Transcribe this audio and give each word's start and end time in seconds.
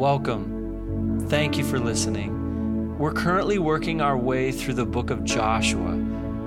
welcome. 0.00 1.28
Thank 1.28 1.58
you 1.58 1.64
for 1.64 1.78
listening. 1.78 2.96
We're 2.96 3.12
currently 3.12 3.58
working 3.58 4.00
our 4.00 4.16
way 4.16 4.50
through 4.50 4.72
the 4.72 4.86
book 4.86 5.10
of 5.10 5.24
Joshua, 5.24 6.02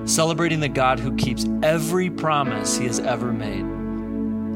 celebrating 0.06 0.58
the 0.58 0.68
God 0.68 0.98
who 0.98 1.14
keeps 1.14 1.46
every 1.62 2.10
promise 2.10 2.76
he 2.76 2.86
has 2.86 2.98
ever 2.98 3.32
made. 3.32 3.64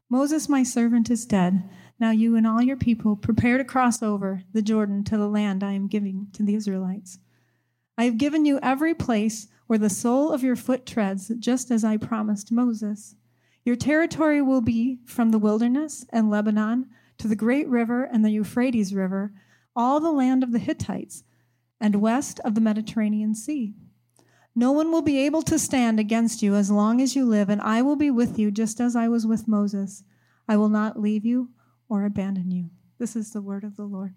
Moses, 0.07 0.47
my 0.47 0.61
servant, 0.61 1.09
is 1.09 1.25
dead. 1.25 1.67
Now 1.99 2.11
you 2.11 2.35
and 2.35 2.45
all 2.45 2.61
your 2.61 2.77
people 2.77 3.15
prepare 3.15 3.57
to 3.57 3.63
cross 3.63 4.03
over 4.03 4.43
the 4.53 4.61
Jordan 4.61 5.03
to 5.05 5.17
the 5.17 5.27
land 5.27 5.63
I 5.63 5.71
am 5.71 5.87
giving 5.87 6.27
to 6.33 6.43
the 6.43 6.53
Israelites. 6.53 7.17
I 7.97 8.03
have 8.03 8.19
given 8.19 8.45
you 8.45 8.59
every 8.61 8.93
place 8.93 9.47
where 9.65 9.79
the 9.79 9.89
sole 9.89 10.31
of 10.31 10.43
your 10.43 10.55
foot 10.55 10.85
treads, 10.85 11.29
just 11.39 11.71
as 11.71 11.83
I 11.83 11.97
promised 11.97 12.51
Moses. 12.51 13.15
Your 13.65 13.75
territory 13.75 14.43
will 14.43 14.61
be 14.61 14.99
from 15.07 15.31
the 15.31 15.39
wilderness 15.39 16.05
and 16.11 16.29
Lebanon 16.29 16.87
to 17.17 17.27
the 17.27 17.35
great 17.35 17.67
river 17.67 18.03
and 18.03 18.23
the 18.23 18.29
Euphrates 18.29 18.93
River, 18.93 19.33
all 19.75 19.99
the 19.99 20.11
land 20.11 20.43
of 20.43 20.51
the 20.51 20.59
Hittites, 20.59 21.23
and 21.79 21.95
west 21.95 22.39
of 22.41 22.53
the 22.53 22.61
Mediterranean 22.61 23.33
Sea. 23.33 23.73
No 24.53 24.73
one 24.73 24.91
will 24.91 25.01
be 25.01 25.17
able 25.19 25.41
to 25.43 25.57
stand 25.57 25.99
against 25.99 26.43
you 26.43 26.55
as 26.55 26.69
long 26.69 26.99
as 26.99 27.15
you 27.15 27.25
live, 27.25 27.49
and 27.49 27.61
I 27.61 27.81
will 27.81 27.95
be 27.95 28.11
with 28.11 28.37
you 28.37 28.51
just 28.51 28.81
as 28.81 28.95
I 28.95 29.07
was 29.07 29.25
with 29.25 29.47
Moses. 29.47 30.03
I 30.47 30.57
will 30.57 30.69
not 30.69 30.99
leave 30.99 31.25
you 31.25 31.51
or 31.87 32.03
abandon 32.03 32.51
you. 32.51 32.69
This 32.97 33.15
is 33.15 33.31
the 33.31 33.41
word 33.41 33.63
of 33.63 33.77
the 33.77 33.85
Lord. 33.85 34.13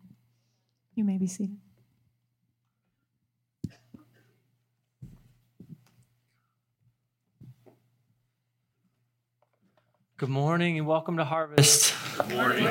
You 0.96 1.04
may 1.04 1.18
be 1.18 1.28
seated. 1.28 1.58
Good 10.16 10.28
morning 10.28 10.78
and 10.78 10.86
welcome 10.86 11.16
to 11.16 11.24
Harvest. 11.24 11.94
Good 12.16 12.30
morning. 12.30 12.68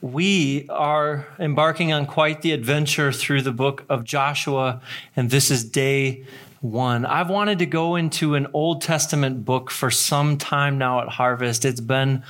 We 0.00 0.66
are 0.70 1.26
embarking 1.38 1.92
on 1.92 2.06
quite 2.06 2.42
the 2.42 2.52
adventure 2.52 3.12
through 3.12 3.42
the 3.42 3.52
book 3.52 3.84
of 3.88 4.04
Joshua, 4.04 4.80
and 5.14 5.30
this 5.30 5.50
is 5.50 5.62
day 5.62 6.24
one. 6.60 7.06
I've 7.06 7.30
wanted 7.30 7.58
to 7.60 7.66
go 7.66 7.96
into 7.96 8.34
an 8.34 8.46
Old 8.52 8.82
Testament 8.82 9.44
book 9.44 9.70
for 9.70 9.90
some 9.90 10.36
time 10.36 10.76
now 10.76 11.00
at 11.00 11.08
Harvest. 11.08 11.64
It's 11.64 11.80
been 11.80 12.22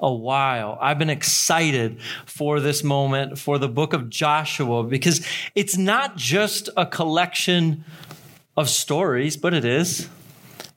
a 0.00 0.12
while. 0.12 0.76
I've 0.80 0.98
been 0.98 1.10
excited 1.10 2.00
for 2.26 2.58
this 2.58 2.82
moment, 2.82 3.38
for 3.38 3.58
the 3.58 3.68
book 3.68 3.92
of 3.92 4.10
Joshua, 4.10 4.82
because 4.82 5.24
it's 5.54 5.76
not 5.78 6.16
just 6.16 6.68
a 6.76 6.84
collection 6.84 7.84
of 8.56 8.68
stories, 8.68 9.36
but 9.36 9.54
it 9.54 9.64
is. 9.64 10.08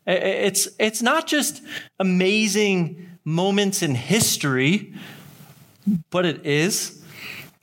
It's, 0.05 0.67
it's 0.79 1.01
not 1.01 1.25
just 1.25 1.63
amazing 1.99 3.09
moments 3.25 3.81
in 3.81 3.95
history, 3.95 4.93
but 6.11 6.25
it 6.25 6.45
is. 6.45 7.03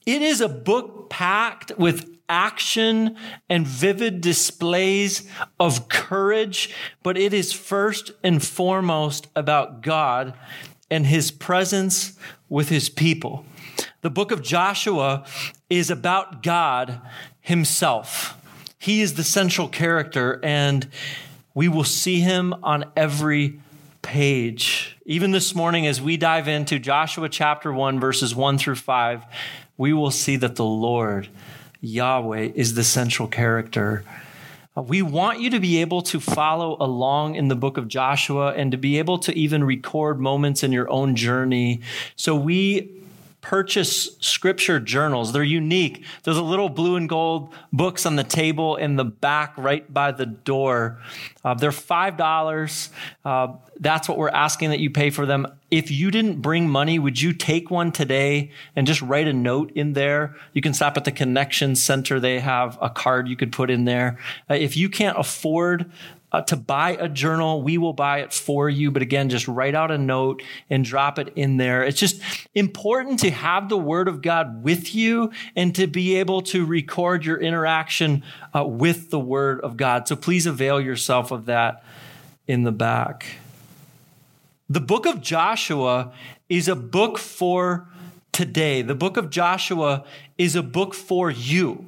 It 0.06 0.22
is 0.22 0.40
a 0.40 0.48
book 0.48 1.08
packed 1.08 1.70
with 1.78 2.15
action 2.28 3.16
and 3.48 3.66
vivid 3.66 4.20
displays 4.20 5.28
of 5.58 5.88
courage, 5.88 6.74
but 7.02 7.16
it 7.16 7.32
is 7.32 7.52
first 7.52 8.12
and 8.22 8.42
foremost 8.44 9.28
about 9.36 9.82
God 9.82 10.34
and 10.90 11.06
his 11.06 11.30
presence 11.30 12.18
with 12.48 12.68
his 12.68 12.88
people. 12.88 13.44
The 14.02 14.10
book 14.10 14.30
of 14.30 14.42
Joshua 14.42 15.26
is 15.68 15.90
about 15.90 16.42
God 16.42 17.00
himself. 17.40 18.40
He 18.78 19.00
is 19.00 19.14
the 19.14 19.24
central 19.24 19.68
character, 19.68 20.38
and 20.44 20.88
we 21.54 21.68
will 21.68 21.84
see 21.84 22.20
him 22.20 22.54
on 22.62 22.84
every 22.96 23.60
page. 24.02 24.96
Even 25.06 25.32
this 25.32 25.54
morning, 25.54 25.86
as 25.86 26.00
we 26.00 26.16
dive 26.16 26.46
into 26.46 26.78
Joshua 26.78 27.28
chapter 27.28 27.72
1, 27.72 27.98
verses 27.98 28.34
1 28.34 28.58
through 28.58 28.76
5, 28.76 29.24
we 29.76 29.92
will 29.92 30.12
see 30.12 30.36
that 30.36 30.54
the 30.54 30.64
Lord, 30.64 31.28
Yahweh, 31.86 32.50
is 32.54 32.74
the 32.74 32.84
central 32.84 33.28
character. 33.28 34.04
Uh, 34.76 34.82
we 34.82 35.02
want 35.02 35.40
you 35.40 35.50
to 35.50 35.60
be 35.60 35.80
able 35.80 36.02
to 36.02 36.20
follow 36.20 36.76
along 36.80 37.34
in 37.34 37.48
the 37.48 37.56
book 37.56 37.76
of 37.78 37.88
Joshua 37.88 38.52
and 38.54 38.72
to 38.72 38.76
be 38.76 38.98
able 38.98 39.18
to 39.18 39.36
even 39.36 39.64
record 39.64 40.20
moments 40.20 40.62
in 40.62 40.72
your 40.72 40.90
own 40.90 41.16
journey. 41.16 41.80
So 42.16 42.34
we 42.34 42.90
purchase 43.40 44.16
scripture 44.20 44.80
journals. 44.80 45.32
They're 45.32 45.44
unique. 45.44 46.04
There's 46.24 46.36
a 46.36 46.42
little 46.42 46.68
blue 46.68 46.96
and 46.96 47.08
gold 47.08 47.54
books 47.72 48.04
on 48.04 48.16
the 48.16 48.24
table 48.24 48.76
in 48.76 48.96
the 48.96 49.04
back 49.04 49.54
right 49.56 49.92
by 49.92 50.12
the 50.12 50.26
door. 50.26 51.00
Uh, 51.44 51.54
they're 51.54 51.70
$5. 51.70 52.88
Uh, 53.24 53.48
that's 53.78 54.08
what 54.08 54.18
we're 54.18 54.30
asking 54.30 54.70
that 54.70 54.80
you 54.80 54.90
pay 54.90 55.10
for 55.10 55.26
them. 55.26 55.46
If 55.70 55.90
you 55.90 56.10
didn't 56.10 56.42
bring 56.42 56.68
money, 56.68 56.98
would 56.98 57.20
you 57.20 57.32
take 57.32 57.70
one 57.70 57.92
today 57.92 58.50
and 58.74 58.86
just 58.86 59.02
write 59.02 59.28
a 59.28 59.32
note 59.32 59.70
in 59.72 59.92
there? 59.92 60.34
You 60.52 60.62
can 60.62 60.74
stop 60.74 60.96
at 60.96 61.04
the 61.04 61.12
Connection 61.12 61.76
Center. 61.76 62.18
They 62.18 62.40
have 62.40 62.78
a 62.80 62.90
card 62.90 63.28
you 63.28 63.36
could 63.36 63.52
put 63.52 63.70
in 63.70 63.84
there. 63.84 64.18
Uh, 64.50 64.54
if 64.54 64.76
you 64.76 64.88
can't 64.88 65.18
afford 65.18 65.90
uh, 66.36 66.42
to 66.42 66.54
buy 66.54 66.90
a 67.00 67.08
journal, 67.08 67.62
we 67.62 67.78
will 67.78 67.94
buy 67.94 68.18
it 68.20 68.30
for 68.30 68.68
you. 68.68 68.90
But 68.90 69.00
again, 69.00 69.30
just 69.30 69.48
write 69.48 69.74
out 69.74 69.90
a 69.90 69.96
note 69.96 70.42
and 70.68 70.84
drop 70.84 71.18
it 71.18 71.32
in 71.34 71.56
there. 71.56 71.82
It's 71.82 71.98
just 71.98 72.20
important 72.54 73.20
to 73.20 73.30
have 73.30 73.70
the 73.70 73.78
Word 73.78 74.06
of 74.06 74.20
God 74.20 74.62
with 74.62 74.94
you 74.94 75.30
and 75.54 75.74
to 75.76 75.86
be 75.86 76.16
able 76.16 76.42
to 76.42 76.66
record 76.66 77.24
your 77.24 77.38
interaction 77.38 78.22
uh, 78.54 78.64
with 78.66 79.08
the 79.08 79.18
Word 79.18 79.62
of 79.62 79.78
God. 79.78 80.06
So 80.08 80.14
please 80.14 80.44
avail 80.44 80.78
yourself 80.78 81.30
of 81.30 81.46
that 81.46 81.82
in 82.46 82.64
the 82.64 82.72
back. 82.72 83.24
The 84.68 84.80
book 84.80 85.06
of 85.06 85.22
Joshua 85.22 86.12
is 86.50 86.68
a 86.68 86.76
book 86.76 87.16
for 87.16 87.88
today. 88.32 88.82
The 88.82 88.94
book 88.94 89.16
of 89.16 89.30
Joshua 89.30 90.04
is 90.36 90.54
a 90.54 90.62
book 90.62 90.92
for 90.92 91.30
you. 91.30 91.86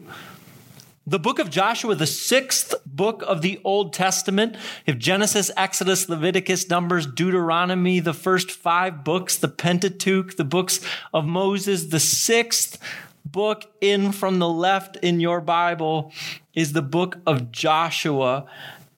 The 1.09 1.19
book 1.19 1.39
of 1.39 1.49
Joshua, 1.49 1.95
the 1.95 2.07
sixth 2.07 2.75
book 2.85 3.25
of 3.27 3.41
the 3.41 3.63
Old 3.65 3.95
Testament, 3.95 4.57
if 4.85 4.99
Genesis, 4.99 5.51
Exodus, 5.57 6.07
Leviticus, 6.07 6.69
Numbers, 6.69 7.07
Deuteronomy, 7.07 7.99
the 7.99 8.13
first 8.13 8.51
five 8.51 9.05
books, 9.05 9.39
the 9.39 9.49
Pentateuch, 9.49 10.37
the 10.37 10.45
books 10.45 10.83
of 11.15 11.25
Moses, 11.25 11.87
the 11.87 11.99
sixth 11.99 12.79
book 13.25 13.65
in 13.81 14.13
from 14.13 14.39
the 14.39 14.51
left 14.51 14.97
in 14.97 15.19
your 15.19 15.41
Bible 15.41 16.13
is 16.53 16.75
the 16.75 16.83
book 16.83 17.17
of 17.27 17.51
Joshua. 17.51 18.45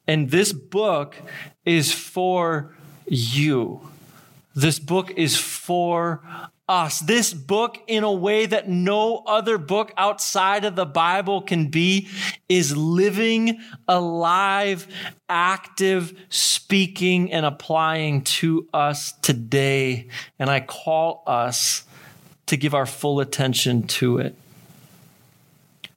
And 0.08 0.32
this 0.32 0.52
book 0.52 1.14
is 1.64 1.92
for 1.92 2.74
you. 3.06 3.89
This 4.54 4.78
book 4.78 5.12
is 5.12 5.36
for 5.36 6.22
us. 6.68 7.00
This 7.00 7.32
book, 7.32 7.78
in 7.86 8.04
a 8.04 8.12
way 8.12 8.46
that 8.46 8.68
no 8.68 9.18
other 9.26 9.58
book 9.58 9.92
outside 9.96 10.64
of 10.64 10.76
the 10.76 10.86
Bible 10.86 11.42
can 11.42 11.68
be, 11.68 12.08
is 12.48 12.76
living, 12.76 13.60
alive, 13.86 14.86
active, 15.28 16.18
speaking, 16.28 17.32
and 17.32 17.46
applying 17.46 18.22
to 18.22 18.68
us 18.72 19.12
today. 19.22 20.08
And 20.38 20.50
I 20.50 20.60
call 20.60 21.22
us 21.26 21.84
to 22.46 22.56
give 22.56 22.74
our 22.74 22.86
full 22.86 23.20
attention 23.20 23.86
to 23.86 24.18
it. 24.18 24.34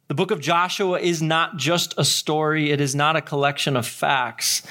The 0.09 0.15
book 0.15 0.29
of 0.29 0.41
Joshua 0.41 0.99
is 0.99 1.23
not 1.23 1.57
just 1.57 1.95
a 1.97 2.05
story, 2.05 2.69
it 2.69 2.79
is 2.79 2.93
not 2.93 3.15
a 3.15 3.21
collection 3.21 3.75
of 3.75 3.87
facts. 3.87 4.61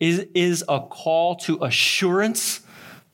It 0.00 0.30
is 0.34 0.64
a 0.68 0.80
call 0.80 1.36
to 1.36 1.62
assurance 1.62 2.60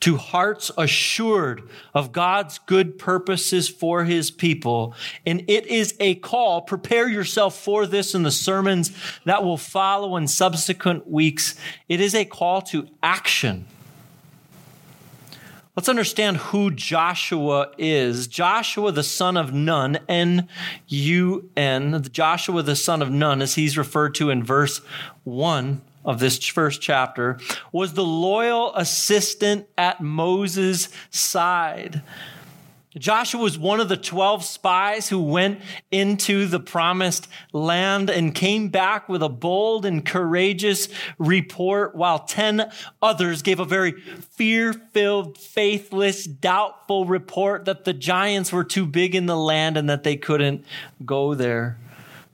to 0.03 0.17
hearts 0.17 0.69
assured 0.77 1.63
of 1.93 2.11
God's 2.11 2.59
good 2.65 2.99
purposes 2.99 3.69
for 3.69 4.03
his 4.03 4.31
people. 4.31 4.93
And 5.25 5.45
it 5.47 5.65
is 5.67 5.95
a 5.97 6.15
call. 6.15 6.61
Prepare 6.63 7.07
yourself 7.07 7.57
for 7.57 7.85
this 7.85 8.13
in 8.13 8.23
the 8.23 8.31
sermons 8.31 8.91
that 9.23 9.45
will 9.45 9.55
follow 9.55 10.17
in 10.17 10.27
subsequent 10.27 11.09
weeks. 11.09 11.55
It 11.87 12.01
is 12.01 12.13
a 12.15 12.25
call 12.25 12.61
to 12.63 12.89
action. 13.01 13.65
Let's 15.73 15.87
understand 15.87 16.35
who 16.35 16.69
Joshua 16.69 17.71
is. 17.77 18.27
Joshua, 18.27 18.91
the 18.91 19.03
son 19.03 19.37
of 19.37 19.53
Nun, 19.53 19.99
N 20.09 20.49
U 20.89 21.49
N, 21.55 22.03
Joshua, 22.11 22.61
the 22.61 22.75
son 22.75 23.01
of 23.01 23.09
Nun, 23.09 23.41
as 23.41 23.55
he's 23.55 23.77
referred 23.77 24.15
to 24.15 24.29
in 24.29 24.43
verse 24.43 24.81
1 25.23 25.81
of 26.05 26.19
this 26.19 26.45
first 26.45 26.81
chapter, 26.81 27.39
was 27.71 27.93
the 27.93 28.03
loyal 28.03 28.75
assistant 28.75 29.67
at 29.77 30.01
Moses' 30.01 30.89
side. 31.09 32.01
Joshua 32.97 33.41
was 33.41 33.57
one 33.57 33.79
of 33.79 33.89
the 33.89 33.97
12 33.97 34.45
spies 34.45 35.09
who 35.09 35.19
went 35.19 35.61
into 35.89 36.45
the 36.45 36.59
promised 36.59 37.27
land 37.51 38.09
and 38.11 38.35
came 38.35 38.69
back 38.69 39.09
with 39.09 39.23
a 39.23 39.29
bold 39.29 39.83
and 39.83 40.05
courageous 40.05 40.89
report, 41.17 41.95
while 41.95 42.19
10 42.19 42.69
others 43.01 43.41
gave 43.41 43.59
a 43.59 43.65
very 43.65 43.93
fear 43.93 44.73
filled, 44.73 45.39
faithless, 45.39 46.25
doubtful 46.25 47.05
report 47.05 47.65
that 47.65 47.83
the 47.83 47.93
giants 47.93 48.51
were 48.51 48.63
too 48.63 48.85
big 48.85 49.15
in 49.15 49.25
the 49.25 49.37
land 49.37 49.75
and 49.75 49.89
that 49.89 50.03
they 50.03 50.15
couldn't 50.15 50.63
go 51.03 51.33
there. 51.33 51.79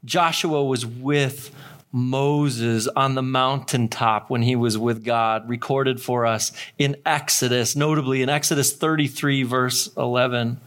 Joshua 0.04 0.64
was 0.64 0.86
with 0.86 1.56
Moses 1.92 2.88
on 2.96 3.16
the 3.16 3.22
mountaintop 3.22 4.30
when 4.30 4.44
he 4.44 4.56
was 4.56 4.78
with 4.78 5.04
God, 5.04 5.50
recorded 5.50 6.02
for 6.02 6.26
us 6.26 6.52
in 6.78 6.96
Exodus, 7.06 7.76
notably 7.76 8.22
in 8.22 8.30
Exodus 8.30 8.74
33, 8.74 9.44
verse 9.44 9.90
11. 9.98 10.60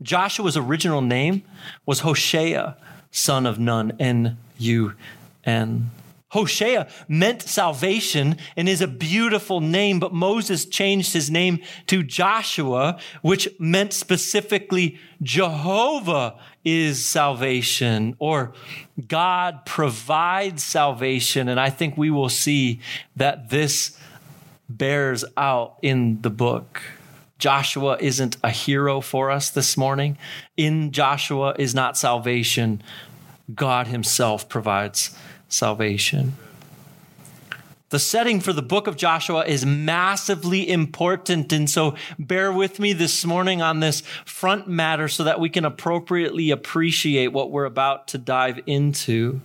Joshua's 0.00 0.56
original 0.56 1.00
name 1.00 1.42
was 1.86 2.00
Hoshea, 2.00 2.76
son 3.10 3.46
of 3.46 3.58
Nun, 3.58 3.92
N 3.98 4.36
U 4.58 4.94
N. 5.44 5.90
Hoshea 6.32 6.88
meant 7.08 7.42
salvation 7.42 8.38
and 8.56 8.66
is 8.66 8.80
a 8.80 8.88
beautiful 8.88 9.60
name, 9.60 10.00
but 10.00 10.14
Moses 10.14 10.64
changed 10.64 11.12
his 11.12 11.30
name 11.30 11.58
to 11.88 12.02
Joshua, 12.02 12.98
which 13.20 13.48
meant 13.58 13.92
specifically 13.92 14.98
Jehovah 15.22 16.38
is 16.64 17.04
salvation 17.04 18.14
or 18.18 18.52
God 19.08 19.64
provides 19.66 20.62
salvation. 20.62 21.48
And 21.48 21.58
I 21.58 21.70
think 21.70 21.96
we 21.96 22.10
will 22.10 22.28
see 22.28 22.80
that 23.16 23.50
this 23.50 23.98
bears 24.68 25.24
out 25.36 25.76
in 25.82 26.22
the 26.22 26.30
book. 26.30 26.82
Joshua 27.38 27.96
isn't 28.00 28.36
a 28.44 28.50
hero 28.50 29.00
for 29.00 29.30
us 29.30 29.50
this 29.50 29.76
morning. 29.76 30.16
In 30.56 30.92
Joshua 30.92 31.54
is 31.58 31.74
not 31.74 31.96
salvation. 31.96 32.82
God 33.52 33.88
himself 33.88 34.48
provides 34.48 35.16
salvation. 35.48 36.34
The 37.92 37.98
setting 37.98 38.40
for 38.40 38.54
the 38.54 38.62
book 38.62 38.86
of 38.86 38.96
Joshua 38.96 39.44
is 39.44 39.66
massively 39.66 40.66
important. 40.66 41.52
And 41.52 41.68
so 41.68 41.94
bear 42.18 42.50
with 42.50 42.80
me 42.80 42.94
this 42.94 43.22
morning 43.26 43.60
on 43.60 43.80
this 43.80 44.00
front 44.24 44.66
matter 44.66 45.08
so 45.08 45.24
that 45.24 45.38
we 45.38 45.50
can 45.50 45.66
appropriately 45.66 46.50
appreciate 46.50 47.34
what 47.34 47.50
we're 47.50 47.66
about 47.66 48.08
to 48.08 48.16
dive 48.16 48.60
into. 48.66 49.42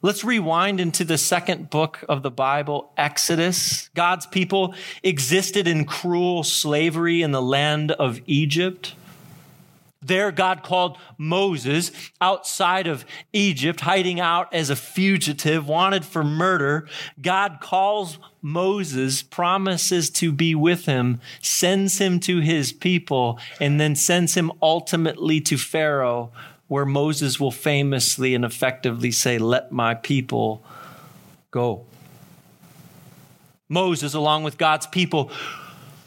Let's 0.00 0.22
rewind 0.22 0.78
into 0.78 1.02
the 1.02 1.18
second 1.18 1.70
book 1.70 2.04
of 2.08 2.22
the 2.22 2.30
Bible, 2.30 2.92
Exodus. 2.96 3.90
God's 3.96 4.26
people 4.26 4.76
existed 5.02 5.66
in 5.66 5.86
cruel 5.86 6.44
slavery 6.44 7.20
in 7.20 7.32
the 7.32 7.42
land 7.42 7.90
of 7.90 8.20
Egypt. 8.28 8.94
There, 10.02 10.32
God 10.32 10.62
called 10.62 10.96
Moses 11.18 11.90
outside 12.22 12.86
of 12.86 13.04
Egypt, 13.34 13.80
hiding 13.80 14.18
out 14.18 14.52
as 14.52 14.70
a 14.70 14.76
fugitive, 14.76 15.68
wanted 15.68 16.06
for 16.06 16.24
murder. 16.24 16.88
God 17.20 17.58
calls 17.60 18.18
Moses, 18.40 19.22
promises 19.22 20.08
to 20.10 20.32
be 20.32 20.54
with 20.54 20.86
him, 20.86 21.20
sends 21.42 21.98
him 21.98 22.18
to 22.20 22.40
his 22.40 22.72
people, 22.72 23.38
and 23.60 23.78
then 23.78 23.94
sends 23.94 24.34
him 24.34 24.50
ultimately 24.62 25.38
to 25.42 25.58
Pharaoh, 25.58 26.32
where 26.66 26.86
Moses 26.86 27.38
will 27.38 27.50
famously 27.50 28.34
and 28.34 28.42
effectively 28.42 29.10
say, 29.10 29.36
Let 29.36 29.70
my 29.70 29.92
people 29.92 30.64
go. 31.50 31.84
Moses, 33.68 34.14
along 34.14 34.44
with 34.44 34.56
God's 34.56 34.86
people, 34.86 35.30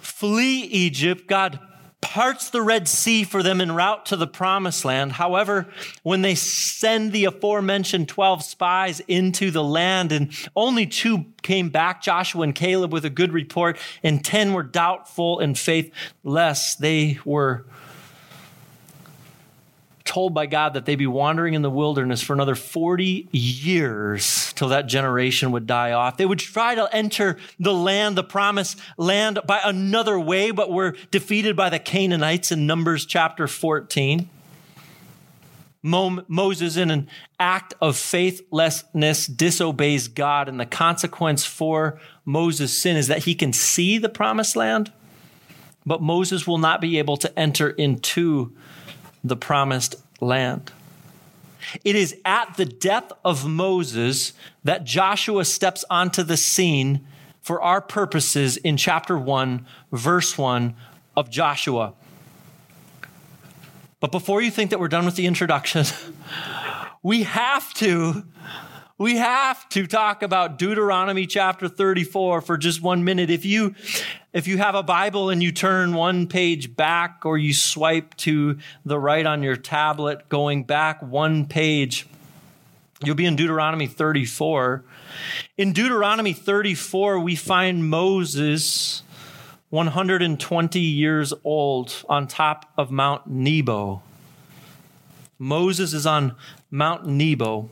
flee 0.02 0.64
Egypt. 0.64 1.28
God 1.28 1.60
parts 2.04 2.50
the 2.50 2.62
Red 2.62 2.88
Sea 2.88 3.24
for 3.24 3.42
them 3.42 3.62
en 3.62 3.72
route 3.72 4.06
to 4.08 4.16
the 4.16 4.28
promised 4.28 4.86
land. 4.86 5.14
However, 5.14 5.68
when 6.04 6.22
they 6.22 6.36
send 6.36 7.12
the 7.12 7.26
aforementioned 7.26 8.08
12 8.08 8.44
spies 8.44 9.00
into 9.08 9.52
the 9.52 9.64
land 9.64 10.12
and 10.12 10.32
only 10.56 10.86
two 10.86 11.26
came 11.42 11.70
back, 11.70 12.02
Joshua 12.02 12.44
and 12.44 12.54
Caleb, 12.54 12.94
with 12.94 13.06
a 13.06 13.10
good 13.10 13.32
report, 13.32 13.78
and 14.04 14.24
10 14.24 14.54
were 14.54 14.64
doubtful 14.64 15.40
and 15.40 15.58
faithless, 15.58 16.76
they 16.76 17.20
were 17.26 17.66
told 20.06 20.34
by 20.34 20.46
God 20.46 20.74
that 20.74 20.86
they'd 20.86 20.96
be 20.96 21.08
wandering 21.08 21.54
in 21.54 21.62
the 21.62 21.70
wilderness 21.70 22.22
for 22.22 22.34
another 22.34 22.56
40 22.56 23.30
years 23.32 24.52
till 24.54 24.70
that 24.70 24.88
generation 24.88 25.52
would 25.52 25.66
die 25.66 25.94
off. 25.94 26.18
They 26.18 26.26
would 26.26 26.40
try 26.40 26.76
to 26.76 26.94
enter 26.94 27.38
the 27.60 27.74
land, 27.74 28.18
the 28.18 28.24
promised 28.24 28.80
land, 28.98 29.40
by 29.46 29.62
another 29.64 30.20
way, 30.20 30.52
but 30.52 30.72
were 30.72 30.96
defeated 31.12 31.56
by 31.56 31.70
the 31.70 31.80
Canaanites 31.80 32.52
in 32.52 32.68
Numbers 32.68 33.06
chapter 33.06 33.48
14. 33.48 34.30
Moses, 35.86 36.78
in 36.78 36.92
an 36.92 37.10
act 37.40 37.74
of 37.82 37.98
faithlessness, 37.98 39.28
disobeys 39.28 40.08
God, 40.08 40.48
and 40.48 40.58
the 40.58 40.66
consequence 40.66 41.46
for 41.46 42.00
Moses' 42.24 42.78
sin 42.78 42.96
is 42.96 43.08
that 43.08 43.26
he 43.26 43.36
can 43.36 43.52
see 43.52 43.98
the 43.98 44.08
promised 44.08 44.56
land, 44.56 44.94
but 45.86 46.02
Moses 46.02 46.48
will 46.48 46.58
not 46.58 46.80
be 46.80 47.00
able 47.00 47.18
to 47.18 47.38
enter 47.38 47.70
into 47.70 48.54
the 49.24 49.36
promised 49.36 49.96
land. 50.20 50.72
It 51.84 51.96
is 51.96 52.16
at 52.26 52.58
the 52.58 52.66
death 52.66 53.12
of 53.24 53.48
Moses 53.48 54.34
that 54.64 54.84
Joshua 54.84 55.46
steps 55.46 55.86
onto 55.90 56.24
the 56.24 56.38
scene 56.38 57.06
for 57.42 57.62
our 57.62 57.82
purposes 57.82 58.58
in 58.58 58.78
chapter 58.78 59.18
1, 59.18 59.66
verse 59.92 60.38
1 60.38 60.76
of 61.16 61.30
Joshua. 61.30 61.94
But 64.00 64.12
before 64.12 64.42
you 64.42 64.52
think 64.52 64.70
that 64.72 64.80
we're 64.80 64.90
done 64.90 65.06
with 65.06 65.16
the 65.16 65.28
introduction, 65.28 65.86
we 67.04 67.24
have 67.24 67.74
to 67.76 68.26
we 68.98 69.18
have 69.18 69.68
to 69.70 69.88
talk 69.88 70.22
about 70.22 70.60
Deuteronomy 70.60 71.26
chapter 71.26 71.68
34 71.68 72.42
for 72.42 72.58
just 72.58 72.82
one 72.82 73.04
minute. 73.04 73.32
If 73.32 73.44
you, 73.44 73.74
if 74.34 74.48
you 74.48 74.60
have 74.60 74.76
a 74.76 74.84
Bible 74.84 75.30
and 75.32 75.42
you 75.42 75.52
turn 75.52 75.94
one 75.94 76.28
page 76.28 76.76
back 76.76 77.22
or 77.26 77.38
you 77.38 77.54
swipe 77.54 78.16
to 78.18 78.60
the 78.86 79.00
right 79.00 79.26
on 79.26 79.42
your 79.42 79.56
tablet, 79.56 80.30
going 80.30 80.64
back 80.64 81.02
one 81.02 81.48
page, 81.48 82.06
you'll 83.04 83.16
be 83.16 83.26
in 83.26 83.36
Deuteronomy 83.36 83.88
34. 83.88 84.84
In 85.58 85.74
Deuteronomy 85.74 86.34
34, 86.34 87.20
we 87.20 87.36
find 87.36 87.90
Moses 87.90 89.02
120 89.72 90.80
years 90.80 91.34
old 91.44 92.06
on 92.08 92.28
top 92.28 92.72
of 92.78 92.92
Mount 92.92 93.26
Nebo. 93.26 94.04
Moses 95.40 95.94
is 95.94 96.06
on 96.06 96.36
Mount 96.70 97.08
Nebo. 97.08 97.72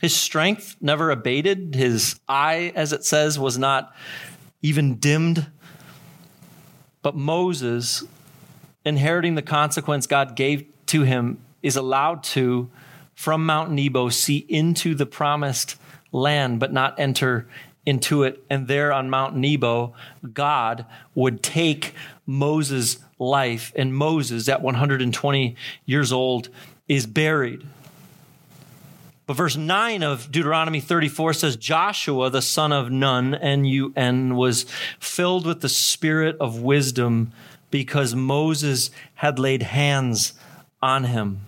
His 0.00 0.16
strength 0.16 0.76
never 0.80 1.10
abated. 1.10 1.74
His 1.74 2.18
eye, 2.26 2.72
as 2.74 2.92
it 2.92 3.04
says, 3.04 3.38
was 3.38 3.58
not 3.58 3.94
even 4.62 4.96
dimmed. 4.96 5.46
But 7.02 7.14
Moses, 7.14 8.04
inheriting 8.84 9.34
the 9.34 9.42
consequence 9.42 10.06
God 10.06 10.36
gave 10.36 10.64
to 10.86 11.02
him, 11.02 11.38
is 11.62 11.76
allowed 11.76 12.22
to, 12.22 12.70
from 13.14 13.44
Mount 13.44 13.70
Nebo, 13.72 14.08
see 14.08 14.38
into 14.48 14.94
the 14.94 15.04
promised 15.04 15.76
land, 16.12 16.60
but 16.60 16.72
not 16.72 16.98
enter 16.98 17.46
into 17.84 18.22
it. 18.22 18.42
And 18.48 18.68
there 18.68 18.94
on 18.94 19.10
Mount 19.10 19.36
Nebo, 19.36 19.94
God 20.32 20.86
would 21.14 21.42
take 21.42 21.94
Moses' 22.24 22.98
life, 23.18 23.70
and 23.76 23.94
Moses, 23.94 24.48
at 24.48 24.62
120 24.62 25.56
years 25.84 26.10
old, 26.10 26.48
is 26.88 27.06
buried. 27.06 27.66
But 29.30 29.36
verse 29.36 29.56
9 29.56 30.02
of 30.02 30.32
Deuteronomy 30.32 30.80
34 30.80 31.34
says 31.34 31.54
Joshua, 31.54 32.30
the 32.30 32.42
son 32.42 32.72
of 32.72 32.90
Nun, 32.90 33.32
N 33.32 33.64
U 33.64 33.92
N, 33.94 34.34
was 34.34 34.64
filled 34.98 35.46
with 35.46 35.60
the 35.60 35.68
spirit 35.68 36.36
of 36.40 36.62
wisdom 36.62 37.30
because 37.70 38.12
Moses 38.12 38.90
had 39.14 39.38
laid 39.38 39.62
hands 39.62 40.32
on 40.82 41.04
him. 41.04 41.42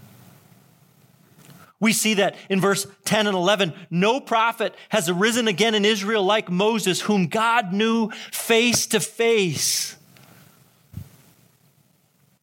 We 1.80 1.92
see 1.92 2.14
that 2.14 2.36
in 2.48 2.60
verse 2.60 2.86
10 3.04 3.26
and 3.26 3.34
11. 3.34 3.74
No 3.90 4.20
prophet 4.20 4.76
has 4.90 5.08
arisen 5.08 5.48
again 5.48 5.74
in 5.74 5.84
Israel 5.84 6.22
like 6.22 6.48
Moses, 6.48 7.00
whom 7.00 7.26
God 7.26 7.72
knew 7.72 8.10
face 8.30 8.86
to 8.86 9.00
face. 9.00 9.96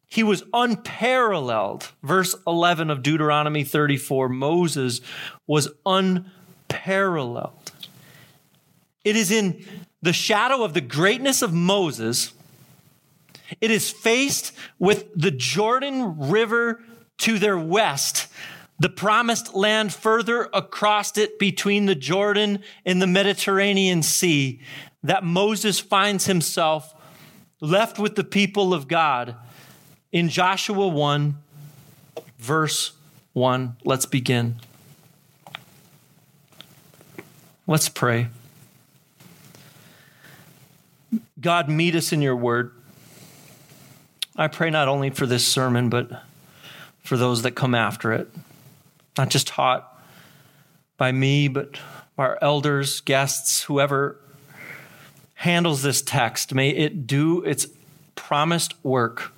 He 0.10 0.24
was 0.24 0.44
unparalleled. 0.54 1.92
Verse 2.02 2.36
11 2.48 2.90
of 2.90 3.04
Deuteronomy 3.04 3.64
34 3.64 4.28
Moses 4.28 5.02
was 5.46 5.70
unparalleled. 5.86 7.72
It 9.06 9.16
is 9.16 9.32
in 9.32 9.64
the 10.02 10.14
shadow 10.14 10.64
of 10.64 10.74
the 10.74 10.82
greatness 10.82 11.44
of 11.44 11.54
Moses. 11.54 12.34
It 13.62 13.70
is 13.70 13.92
faced 13.92 14.52
with 14.80 15.06
the 15.16 15.32
Jordan 15.32 16.30
River 16.30 16.84
to 17.20 17.38
their 17.38 17.58
west, 17.58 18.28
the 18.80 18.90
promised 18.90 19.54
land 19.54 19.94
further 19.94 20.50
across 20.54 21.18
it 21.18 21.38
between 21.38 21.86
the 21.86 21.96
Jordan 21.96 22.64
and 22.86 23.02
the 23.02 23.08
Mediterranean 23.08 24.02
Sea, 24.02 24.62
that 25.04 25.24
Moses 25.24 25.80
finds 25.80 26.26
himself 26.26 26.96
left 27.62 28.00
with 28.00 28.16
the 28.16 28.24
people 28.24 28.74
of 28.74 28.88
God 28.88 29.36
in 30.12 30.30
Joshua 30.30 30.88
1, 30.88 31.38
verse 32.38 32.94
1. 33.34 33.76
Let's 33.84 34.06
begin. 34.06 34.56
Let's 37.68 37.90
pray. 37.90 38.28
God, 41.40 41.70
meet 41.70 41.96
us 41.96 42.12
in 42.12 42.22
your 42.22 42.36
word. 42.36 42.74
I 44.36 44.48
pray 44.48 44.70
not 44.70 44.88
only 44.88 45.10
for 45.10 45.26
this 45.26 45.46
sermon, 45.46 45.90
but 45.90 46.24
for 47.04 47.18
those 47.18 47.44
that 47.44 47.52
come 47.52 47.76
after 47.76 48.12
it. 48.14 48.30
Not 49.18 49.30
just 49.30 49.48
taught 49.48 50.02
by 50.98 51.12
me, 51.12 51.48
but 51.48 51.80
our 52.18 52.38
elders, 52.42 53.02
guests, 53.02 53.64
whoever 53.64 54.20
handles 55.36 55.82
this 55.82 56.02
text. 56.02 56.54
May 56.54 56.70
it 56.70 57.08
do 57.08 57.42
its 57.44 57.68
promised 58.16 58.74
work 58.84 59.32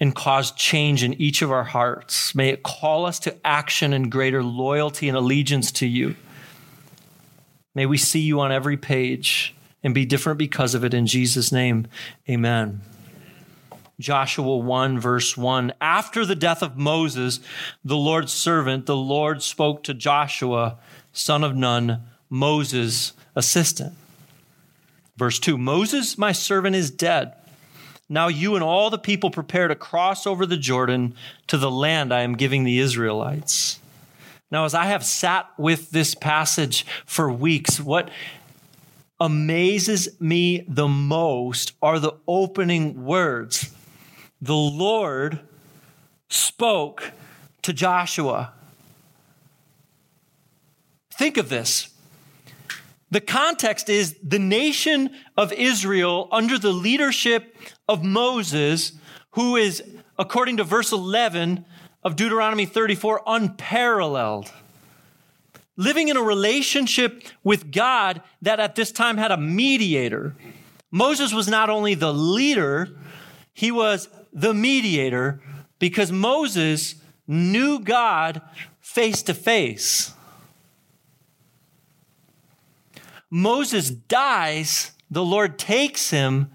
and 0.00 0.14
cause 0.14 0.50
change 0.52 1.04
in 1.04 1.14
each 1.14 1.42
of 1.42 1.52
our 1.52 1.64
hearts. 1.64 2.34
May 2.34 2.48
it 2.48 2.62
call 2.62 3.04
us 3.04 3.18
to 3.20 3.36
action 3.46 3.92
and 3.92 4.10
greater 4.10 4.42
loyalty 4.42 5.08
and 5.08 5.16
allegiance 5.16 5.70
to 5.72 5.86
you. 5.86 6.16
May 7.74 7.86
we 7.86 7.98
see 7.98 8.20
you 8.20 8.40
on 8.40 8.50
every 8.50 8.78
page 8.78 9.54
and 9.82 9.94
be 9.94 10.06
different 10.06 10.38
because 10.38 10.74
of 10.74 10.84
it. 10.84 10.94
In 10.94 11.06
Jesus' 11.06 11.52
name, 11.52 11.86
amen. 12.28 12.80
Joshua 14.00 14.56
1, 14.56 14.98
verse 14.98 15.36
1. 15.36 15.74
After 15.80 16.24
the 16.24 16.34
death 16.34 16.62
of 16.62 16.78
Moses, 16.78 17.40
the 17.84 17.96
Lord's 17.96 18.32
servant, 18.32 18.86
the 18.86 18.96
Lord 18.96 19.42
spoke 19.42 19.84
to 19.84 19.94
Joshua, 19.94 20.78
son 21.12 21.44
of 21.44 21.54
Nun, 21.54 22.02
Moses' 22.30 23.12
assistant. 23.36 23.94
Verse 25.16 25.38
2 25.38 25.58
Moses, 25.58 26.16
my 26.16 26.32
servant, 26.32 26.74
is 26.74 26.90
dead. 26.90 27.34
Now 28.12 28.26
you 28.26 28.56
and 28.56 28.64
all 28.64 28.90
the 28.90 28.98
people 28.98 29.30
prepare 29.30 29.68
to 29.68 29.76
cross 29.76 30.26
over 30.26 30.44
the 30.44 30.56
Jordan 30.56 31.14
to 31.46 31.56
the 31.56 31.70
land 31.70 32.12
I 32.12 32.22
am 32.22 32.36
giving 32.36 32.64
the 32.64 32.80
Israelites. 32.80 33.78
Now, 34.50 34.64
as 34.64 34.74
I 34.74 34.86
have 34.86 35.04
sat 35.04 35.48
with 35.56 35.92
this 35.92 36.16
passage 36.16 36.84
for 37.06 37.30
weeks, 37.30 37.78
what 37.78 38.10
amazes 39.20 40.20
me 40.20 40.64
the 40.66 40.88
most 40.88 41.72
are 41.80 42.00
the 42.00 42.14
opening 42.26 43.04
words. 43.04 43.72
The 44.42 44.56
Lord 44.56 45.38
spoke 46.28 47.12
to 47.62 47.72
Joshua. 47.72 48.52
Think 51.12 51.36
of 51.36 51.48
this. 51.48 51.89
The 53.10 53.20
context 53.20 53.88
is 53.88 54.16
the 54.22 54.38
nation 54.38 55.10
of 55.36 55.52
Israel 55.52 56.28
under 56.30 56.58
the 56.58 56.72
leadership 56.72 57.56
of 57.88 58.04
Moses, 58.04 58.92
who 59.32 59.56
is, 59.56 59.82
according 60.18 60.58
to 60.58 60.64
verse 60.64 60.92
11 60.92 61.64
of 62.04 62.14
Deuteronomy 62.14 62.66
34, 62.66 63.22
unparalleled. 63.26 64.52
Living 65.76 66.08
in 66.08 66.16
a 66.16 66.22
relationship 66.22 67.24
with 67.42 67.72
God 67.72 68.22
that 68.42 68.60
at 68.60 68.76
this 68.76 68.92
time 68.92 69.16
had 69.16 69.32
a 69.32 69.36
mediator. 69.36 70.36
Moses 70.92 71.32
was 71.32 71.48
not 71.48 71.70
only 71.70 71.94
the 71.94 72.12
leader, 72.12 72.96
he 73.52 73.70
was 73.70 74.08
the 74.32 74.54
mediator 74.54 75.40
because 75.78 76.12
Moses 76.12 76.96
knew 77.26 77.80
God 77.80 78.42
face 78.80 79.22
to 79.22 79.34
face. 79.34 80.12
Moses 83.30 83.90
dies, 83.90 84.92
the 85.10 85.24
Lord 85.24 85.58
takes 85.58 86.10
him. 86.10 86.50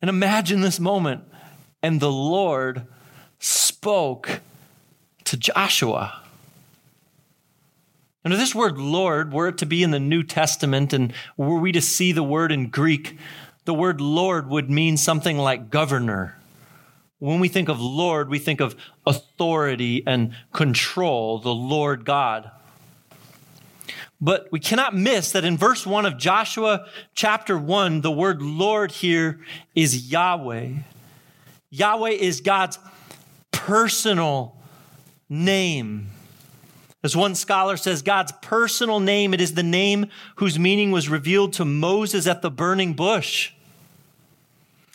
And 0.00 0.08
imagine 0.08 0.60
this 0.60 0.80
moment. 0.80 1.22
And 1.82 2.00
the 2.00 2.12
Lord 2.12 2.86
spoke 3.38 4.40
to 5.24 5.36
Joshua. 5.36 6.20
If 8.24 8.38
this 8.38 8.54
word 8.54 8.78
Lord 8.78 9.32
were 9.32 9.48
it 9.48 9.58
to 9.58 9.66
be 9.66 9.82
in 9.82 9.90
the 9.90 10.00
New 10.00 10.22
Testament 10.22 10.94
and 10.94 11.12
were 11.36 11.58
we 11.58 11.72
to 11.72 11.82
see 11.82 12.10
the 12.10 12.22
word 12.22 12.52
in 12.52 12.70
Greek, 12.70 13.18
the 13.66 13.74
word 13.74 14.00
Lord 14.00 14.48
would 14.48 14.70
mean 14.70 14.96
something 14.96 15.36
like 15.36 15.70
governor. 15.70 16.38
When 17.18 17.38
we 17.38 17.48
think 17.48 17.68
of 17.68 17.80
Lord, 17.80 18.30
we 18.30 18.38
think 18.38 18.60
of 18.60 18.76
authority 19.06 20.02
and 20.06 20.34
control, 20.52 21.38
the 21.38 21.54
Lord 21.54 22.04
God. 22.06 22.50
But 24.20 24.48
we 24.50 24.60
cannot 24.60 24.94
miss 24.96 25.32
that 25.32 25.44
in 25.44 25.56
verse 25.56 25.86
1 25.86 26.06
of 26.06 26.16
Joshua 26.16 26.86
chapter 27.14 27.58
1, 27.58 28.00
the 28.00 28.10
word 28.10 28.40
Lord 28.40 28.92
here 28.92 29.40
is 29.74 30.10
Yahweh. 30.10 30.70
Yahweh 31.70 32.10
is 32.10 32.40
God's 32.40 32.78
personal 33.50 34.56
name. 35.28 36.08
As 37.02 37.14
one 37.14 37.34
scholar 37.34 37.76
says, 37.76 38.00
God's 38.00 38.32
personal 38.40 38.98
name, 38.98 39.34
it 39.34 39.40
is 39.40 39.54
the 39.54 39.62
name 39.62 40.06
whose 40.36 40.58
meaning 40.58 40.90
was 40.90 41.08
revealed 41.08 41.52
to 41.54 41.64
Moses 41.64 42.26
at 42.26 42.40
the 42.40 42.50
burning 42.50 42.94
bush. 42.94 43.52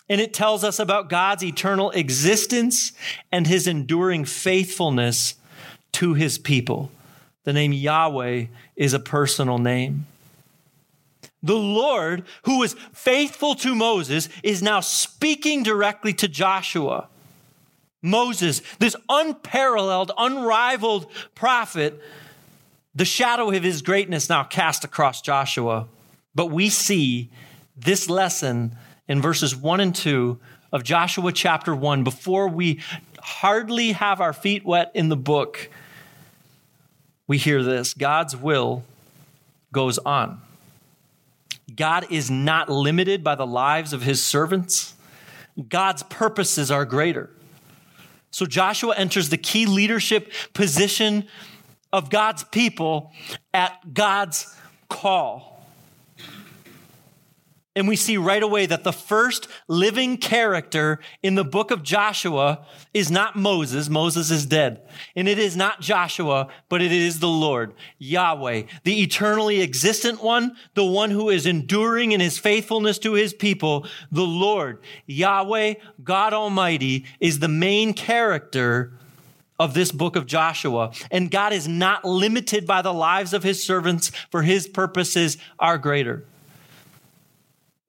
And 0.08 0.20
it 0.20 0.34
tells 0.34 0.64
us 0.64 0.80
about 0.80 1.08
God's 1.08 1.44
eternal 1.44 1.92
existence 1.92 2.92
and 3.30 3.46
his 3.46 3.68
enduring 3.68 4.24
faithfulness 4.24 5.36
to 5.92 6.14
his 6.14 6.36
people. 6.36 6.90
The 7.44 7.52
name 7.52 7.72
Yahweh 7.72 8.46
is 8.76 8.92
a 8.92 8.98
personal 8.98 9.58
name. 9.58 10.06
The 11.42 11.56
Lord, 11.56 12.24
who 12.44 12.58
was 12.58 12.74
faithful 12.92 13.54
to 13.56 13.74
Moses, 13.74 14.28
is 14.42 14.62
now 14.62 14.80
speaking 14.80 15.62
directly 15.62 16.12
to 16.14 16.28
Joshua. 16.28 17.08
Moses, 18.02 18.60
this 18.78 18.96
unparalleled, 19.08 20.12
unrivaled 20.18 21.06
prophet, 21.34 22.00
the 22.94 23.04
shadow 23.04 23.50
of 23.50 23.62
his 23.62 23.82
greatness 23.82 24.28
now 24.28 24.44
cast 24.44 24.84
across 24.84 25.22
Joshua. 25.22 25.86
But 26.34 26.46
we 26.46 26.68
see 26.68 27.30
this 27.76 28.10
lesson 28.10 28.76
in 29.08 29.22
verses 29.22 29.56
1 29.56 29.80
and 29.80 29.94
2 29.94 30.38
of 30.72 30.84
Joshua 30.84 31.32
chapter 31.32 31.74
1 31.74 32.04
before 32.04 32.48
we 32.48 32.80
hardly 33.18 33.92
have 33.92 34.20
our 34.20 34.32
feet 34.32 34.64
wet 34.64 34.90
in 34.94 35.08
the 35.08 35.16
book 35.16 35.70
we 37.30 37.38
hear 37.38 37.62
this 37.62 37.94
God's 37.94 38.36
will 38.36 38.82
goes 39.72 39.98
on. 39.98 40.42
God 41.76 42.08
is 42.10 42.28
not 42.28 42.68
limited 42.68 43.22
by 43.22 43.36
the 43.36 43.46
lives 43.46 43.92
of 43.92 44.02
his 44.02 44.20
servants. 44.20 44.94
God's 45.68 46.02
purposes 46.02 46.72
are 46.72 46.84
greater. 46.84 47.30
So 48.32 48.46
Joshua 48.46 48.96
enters 48.96 49.28
the 49.28 49.36
key 49.36 49.66
leadership 49.66 50.32
position 50.54 51.28
of 51.92 52.10
God's 52.10 52.42
people 52.42 53.12
at 53.54 53.94
God's 53.94 54.52
call. 54.88 55.49
And 57.76 57.86
we 57.86 57.94
see 57.94 58.16
right 58.16 58.42
away 58.42 58.66
that 58.66 58.82
the 58.82 58.92
first 58.92 59.46
living 59.68 60.16
character 60.16 60.98
in 61.22 61.36
the 61.36 61.44
book 61.44 61.70
of 61.70 61.84
Joshua 61.84 62.66
is 62.92 63.12
not 63.12 63.36
Moses. 63.36 63.88
Moses 63.88 64.32
is 64.32 64.44
dead. 64.44 64.82
And 65.14 65.28
it 65.28 65.38
is 65.38 65.56
not 65.56 65.80
Joshua, 65.80 66.48
but 66.68 66.82
it 66.82 66.90
is 66.90 67.20
the 67.20 67.28
Lord, 67.28 67.72
Yahweh, 67.98 68.62
the 68.82 69.02
eternally 69.02 69.60
existent 69.60 70.20
one, 70.20 70.56
the 70.74 70.84
one 70.84 71.12
who 71.12 71.30
is 71.30 71.46
enduring 71.46 72.10
in 72.10 72.18
his 72.18 72.38
faithfulness 72.38 72.98
to 72.98 73.12
his 73.12 73.32
people. 73.32 73.86
The 74.10 74.22
Lord, 74.22 74.80
Yahweh, 75.06 75.74
God 76.02 76.32
Almighty, 76.32 77.04
is 77.20 77.38
the 77.38 77.48
main 77.48 77.94
character 77.94 78.94
of 79.60 79.74
this 79.74 79.92
book 79.92 80.16
of 80.16 80.26
Joshua. 80.26 80.90
And 81.12 81.30
God 81.30 81.52
is 81.52 81.68
not 81.68 82.04
limited 82.04 82.66
by 82.66 82.82
the 82.82 82.92
lives 82.92 83.32
of 83.32 83.44
his 83.44 83.62
servants, 83.62 84.10
for 84.30 84.42
his 84.42 84.66
purposes 84.66 85.36
are 85.60 85.78
greater. 85.78 86.24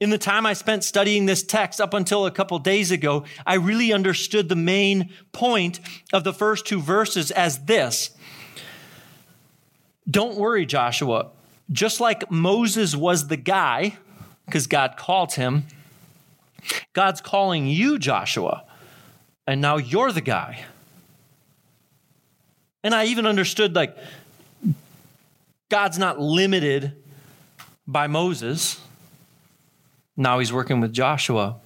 In 0.02 0.10
the 0.10 0.18
time 0.18 0.48
I 0.48 0.54
spent 0.54 0.84
studying 0.84 1.28
this 1.28 1.44
text 1.44 1.80
up 1.80 1.94
until 1.94 2.26
a 2.26 2.32
couple 2.32 2.58
days 2.58 2.90
ago, 2.90 3.24
I 3.46 3.54
really 3.54 3.94
understood 3.94 4.50
the 4.50 4.56
main 4.56 5.12
point 5.32 5.80
of 6.12 6.24
the 6.24 6.34
first 6.34 6.66
two 6.66 6.82
verses 6.82 7.30
as 7.30 7.66
this 7.66 8.10
Don't 10.10 10.38
worry, 10.38 10.66
Joshua. 10.66 11.30
Just 11.72 12.02
like 12.02 12.30
Moses 12.32 12.96
was 12.96 13.28
the 13.28 13.38
guy, 13.38 13.96
because 14.48 14.66
God 14.66 14.98
called 14.98 15.34
him, 15.34 15.68
God's 16.94 17.22
calling 17.22 17.68
you, 17.68 18.00
Joshua, 18.00 18.64
and 19.46 19.62
now 19.62 19.78
you're 19.78 20.12
the 20.12 20.20
guy. 20.20 20.66
And 22.84 22.96
I 22.96 23.06
even 23.06 23.28
understood 23.28 23.76
like 23.76 23.96
God's 25.70 26.00
not 26.00 26.20
limited 26.20 26.94
by 27.86 28.08
Moses. 28.08 28.82
Now 30.16 30.40
he's 30.40 30.54
working 30.54 30.80
with 30.80 30.94
Joshua. 30.94 31.58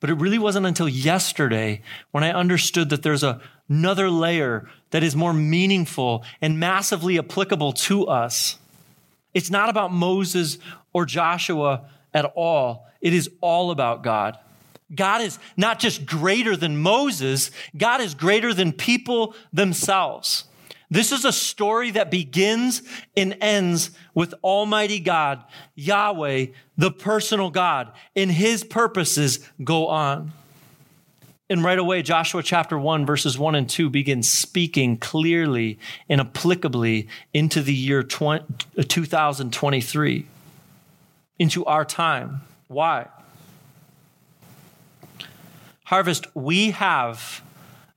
But 0.00 0.10
it 0.10 0.14
really 0.14 0.38
wasn't 0.38 0.66
until 0.66 0.88
yesterday 0.88 1.82
when 2.12 2.22
I 2.22 2.32
understood 2.32 2.90
that 2.90 3.02
there's 3.02 3.24
a, 3.24 3.40
another 3.68 4.10
layer 4.10 4.68
that 4.90 5.02
is 5.02 5.16
more 5.16 5.32
meaningful 5.32 6.24
and 6.40 6.60
massively 6.60 7.18
applicable 7.18 7.72
to 7.72 8.06
us. 8.06 8.56
It's 9.34 9.50
not 9.50 9.68
about 9.68 9.92
Moses 9.92 10.58
or 10.92 11.04
Joshua 11.04 11.88
at 12.14 12.24
all. 12.36 12.86
It 13.00 13.12
is 13.12 13.30
all 13.40 13.70
about 13.70 14.02
God. 14.02 14.38
God 14.94 15.20
is 15.20 15.38
not 15.56 15.78
just 15.78 16.06
greater 16.06 16.56
than 16.56 16.78
Moses, 16.78 17.50
God 17.76 18.00
is 18.00 18.14
greater 18.14 18.54
than 18.54 18.72
people 18.72 19.34
themselves. 19.52 20.44
This 20.90 21.12
is 21.12 21.24
a 21.24 21.32
story 21.32 21.90
that 21.92 22.10
begins 22.10 22.82
and 23.16 23.36
ends 23.40 23.90
with 24.14 24.34
Almighty 24.42 25.00
God, 25.00 25.44
Yahweh, 25.74 26.46
the 26.78 26.90
personal 26.90 27.50
God, 27.50 27.92
and 28.16 28.30
his 28.30 28.64
purposes 28.64 29.46
go 29.62 29.88
on. 29.88 30.32
And 31.50 31.64
right 31.64 31.78
away, 31.78 32.02
Joshua 32.02 32.42
chapter 32.42 32.78
1, 32.78 33.06
verses 33.06 33.38
1 33.38 33.54
and 33.54 33.68
2 33.68 33.90
begins 33.90 34.30
speaking 34.30 34.98
clearly 34.98 35.78
and 36.08 36.20
applicably 36.20 37.08
into 37.32 37.62
the 37.62 37.74
year 37.74 38.02
20, 38.02 38.44
uh, 38.78 38.82
2023, 38.86 40.26
into 41.38 41.64
our 41.64 41.84
time. 41.84 42.42
Why? 42.68 43.06
Harvest, 45.84 46.26
we 46.34 46.72
have, 46.72 47.42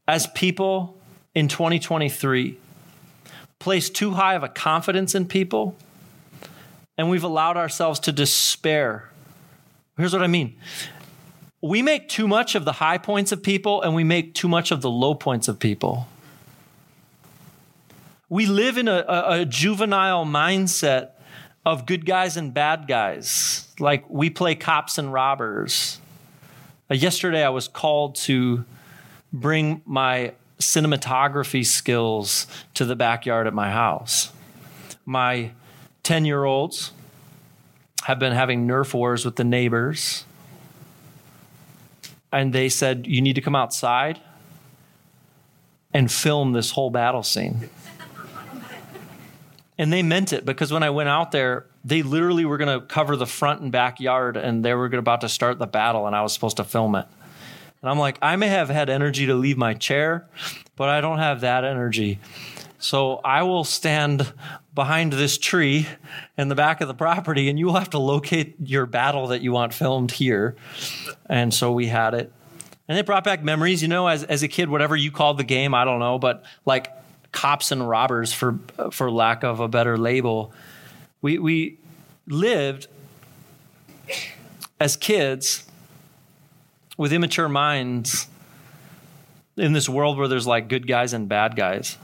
as 0.07 0.27
people 0.27 0.97
in 1.35 1.49
2023, 1.49 2.57
placed 3.61 3.93
too 3.93 4.11
high 4.11 4.33
of 4.33 4.41
a 4.41 4.49
confidence 4.49 5.13
in 5.13 5.27
people, 5.27 5.77
and 6.97 7.11
we've 7.11 7.23
allowed 7.23 7.57
ourselves 7.57 7.99
to 7.99 8.11
despair. 8.11 9.07
Here's 9.97 10.13
what 10.13 10.23
I 10.23 10.27
mean 10.27 10.57
we 11.61 11.83
make 11.83 12.09
too 12.09 12.27
much 12.27 12.55
of 12.55 12.65
the 12.65 12.71
high 12.73 12.97
points 12.97 13.31
of 13.31 13.43
people, 13.43 13.83
and 13.83 13.93
we 13.93 14.03
make 14.03 14.33
too 14.33 14.47
much 14.47 14.71
of 14.71 14.81
the 14.81 14.89
low 14.89 15.13
points 15.13 15.47
of 15.47 15.59
people. 15.59 16.07
We 18.29 18.47
live 18.47 18.77
in 18.77 18.87
a, 18.87 19.05
a, 19.07 19.41
a 19.41 19.45
juvenile 19.45 20.25
mindset 20.25 21.11
of 21.63 21.85
good 21.85 22.03
guys 22.03 22.37
and 22.37 22.51
bad 22.51 22.87
guys. 22.87 23.67
Like 23.79 24.09
we 24.09 24.31
play 24.31 24.55
cops 24.55 24.97
and 24.97 25.13
robbers. 25.13 25.99
Uh, 26.89 26.95
yesterday, 26.95 27.43
I 27.43 27.49
was 27.49 27.67
called 27.67 28.15
to 28.27 28.65
bring 29.31 29.83
my 29.85 30.33
cinematography 30.61 31.65
skills 31.65 32.47
to 32.73 32.85
the 32.85 32.95
backyard 32.95 33.47
at 33.47 33.53
my 33.53 33.71
house. 33.71 34.31
My 35.05 35.51
10 36.03 36.25
year 36.25 36.43
olds 36.43 36.91
have 38.03 38.19
been 38.19 38.33
having 38.33 38.67
Nerf 38.67 38.93
wars 38.93 39.25
with 39.25 39.35
the 39.35 39.43
neighbors. 39.43 40.25
And 42.31 42.53
they 42.53 42.69
said, 42.69 43.05
You 43.07 43.21
need 43.21 43.33
to 43.33 43.41
come 43.41 43.55
outside 43.55 44.19
and 45.93 46.11
film 46.11 46.53
this 46.53 46.71
whole 46.71 46.89
battle 46.89 47.23
scene. 47.23 47.69
and 49.77 49.91
they 49.91 50.01
meant 50.01 50.31
it 50.31 50.45
because 50.45 50.71
when 50.71 50.83
I 50.83 50.89
went 50.89 51.09
out 51.09 51.31
there, 51.31 51.65
they 51.83 52.03
literally 52.03 52.45
were 52.45 52.57
going 52.57 52.79
to 52.79 52.85
cover 52.85 53.15
the 53.15 53.25
front 53.25 53.61
and 53.61 53.71
backyard 53.71 54.37
and 54.37 54.63
they 54.63 54.73
were 54.73 54.85
about 54.85 55.21
to 55.21 55.29
start 55.29 55.59
the 55.59 55.67
battle 55.67 56.07
and 56.07 56.15
I 56.15 56.21
was 56.21 56.33
supposed 56.33 56.57
to 56.57 56.63
film 56.63 56.95
it. 56.95 57.05
And 57.81 57.89
I'm 57.89 57.99
like, 57.99 58.17
I 58.21 58.35
may 58.35 58.47
have 58.47 58.69
had 58.69 58.89
energy 58.89 59.25
to 59.25 59.35
leave 59.35 59.57
my 59.57 59.73
chair, 59.73 60.27
but 60.75 60.89
I 60.89 61.01
don't 61.01 61.17
have 61.17 61.41
that 61.41 61.63
energy. 61.63 62.19
So 62.79 63.17
I 63.17 63.43
will 63.43 63.63
stand 63.63 64.33
behind 64.73 65.13
this 65.13 65.37
tree 65.37 65.87
in 66.37 66.47
the 66.47 66.55
back 66.55 66.81
of 66.81 66.87
the 66.87 66.93
property 66.93 67.49
and 67.49 67.59
you 67.59 67.67
will 67.67 67.75
have 67.75 67.91
to 67.91 67.99
locate 67.99 68.55
your 68.63 68.85
battle 68.85 69.27
that 69.27 69.41
you 69.41 69.51
want 69.51 69.73
filmed 69.73 70.11
here. 70.11 70.55
And 71.27 71.53
so 71.53 71.71
we 71.71 71.87
had 71.87 72.13
it. 72.13 72.31
And 72.87 72.97
it 72.97 73.05
brought 73.05 73.23
back 73.23 73.43
memories, 73.43 73.81
you 73.81 73.87
know, 73.87 74.07
as, 74.07 74.23
as 74.23 74.43
a 74.43 74.47
kid, 74.47 74.69
whatever 74.69 74.95
you 74.95 75.11
called 75.11 75.37
the 75.37 75.43
game, 75.43 75.73
I 75.73 75.85
don't 75.85 75.99
know, 75.99 76.19
but 76.19 76.43
like 76.65 76.91
cops 77.31 77.71
and 77.71 77.87
robbers 77.87 78.33
for 78.33 78.59
for 78.91 79.09
lack 79.09 79.43
of 79.43 79.61
a 79.61 79.67
better 79.69 79.97
label 79.97 80.53
we, 81.21 81.37
we 81.37 81.77
lived 82.27 82.87
as 84.79 84.97
kids 84.97 85.65
with 87.01 87.11
immature 87.11 87.49
minds 87.49 88.27
in 89.57 89.73
this 89.73 89.89
world 89.89 90.19
where 90.19 90.27
there's 90.27 90.45
like 90.45 90.67
good 90.67 90.85
guys 90.85 91.13
and 91.13 91.27
bad 91.27 91.55
guys. 91.55 91.97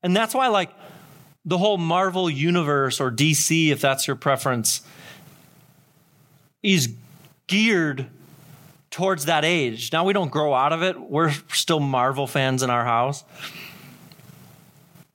And 0.00 0.14
that's 0.14 0.32
why, 0.32 0.46
like, 0.46 0.70
the 1.44 1.58
whole 1.58 1.76
Marvel 1.76 2.30
universe 2.30 3.00
or 3.00 3.10
DC, 3.10 3.70
if 3.70 3.80
that's 3.80 4.06
your 4.06 4.14
preference, 4.14 4.80
is 6.62 6.94
geared 7.48 8.06
towards 8.92 9.24
that 9.24 9.44
age. 9.44 9.92
Now 9.92 10.04
we 10.04 10.12
don't 10.12 10.30
grow 10.30 10.54
out 10.54 10.72
of 10.72 10.84
it. 10.84 10.96
We're 10.96 11.32
still 11.52 11.80
Marvel 11.80 12.28
fans 12.28 12.62
in 12.62 12.70
our 12.70 12.84
house 12.84 13.24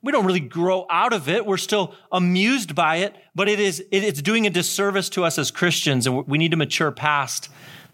we 0.04 0.12
don't 0.12 0.26
really 0.26 0.40
grow 0.40 0.86
out 0.90 1.14
of 1.14 1.30
it. 1.30 1.46
We're 1.46 1.58
still 1.58 1.94
amused 2.12 2.74
by 2.74 2.98
it, 2.98 3.16
but 3.36 3.48
it 3.48 3.60
is 3.60 3.84
it's 3.92 4.22
doing 4.22 4.48
a 4.48 4.50
disservice 4.50 5.10
to 5.10 5.24
us 5.24 5.38
as 5.38 5.52
Christians, 5.52 6.08
and 6.08 6.26
we 6.28 6.38
need 6.38 6.52
to 6.52 6.58
mature 6.58 6.92
past 6.92 7.50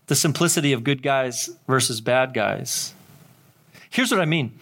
the 0.08 0.16
simplicity 0.16 0.74
of 0.74 0.84
good 0.84 1.04
guys 1.04 1.50
versus 1.68 2.02
bad 2.02 2.34
guys. 2.34 2.94
Here's 3.90 4.12
what 4.12 4.20
I 4.20 4.26
mean. 4.26 4.58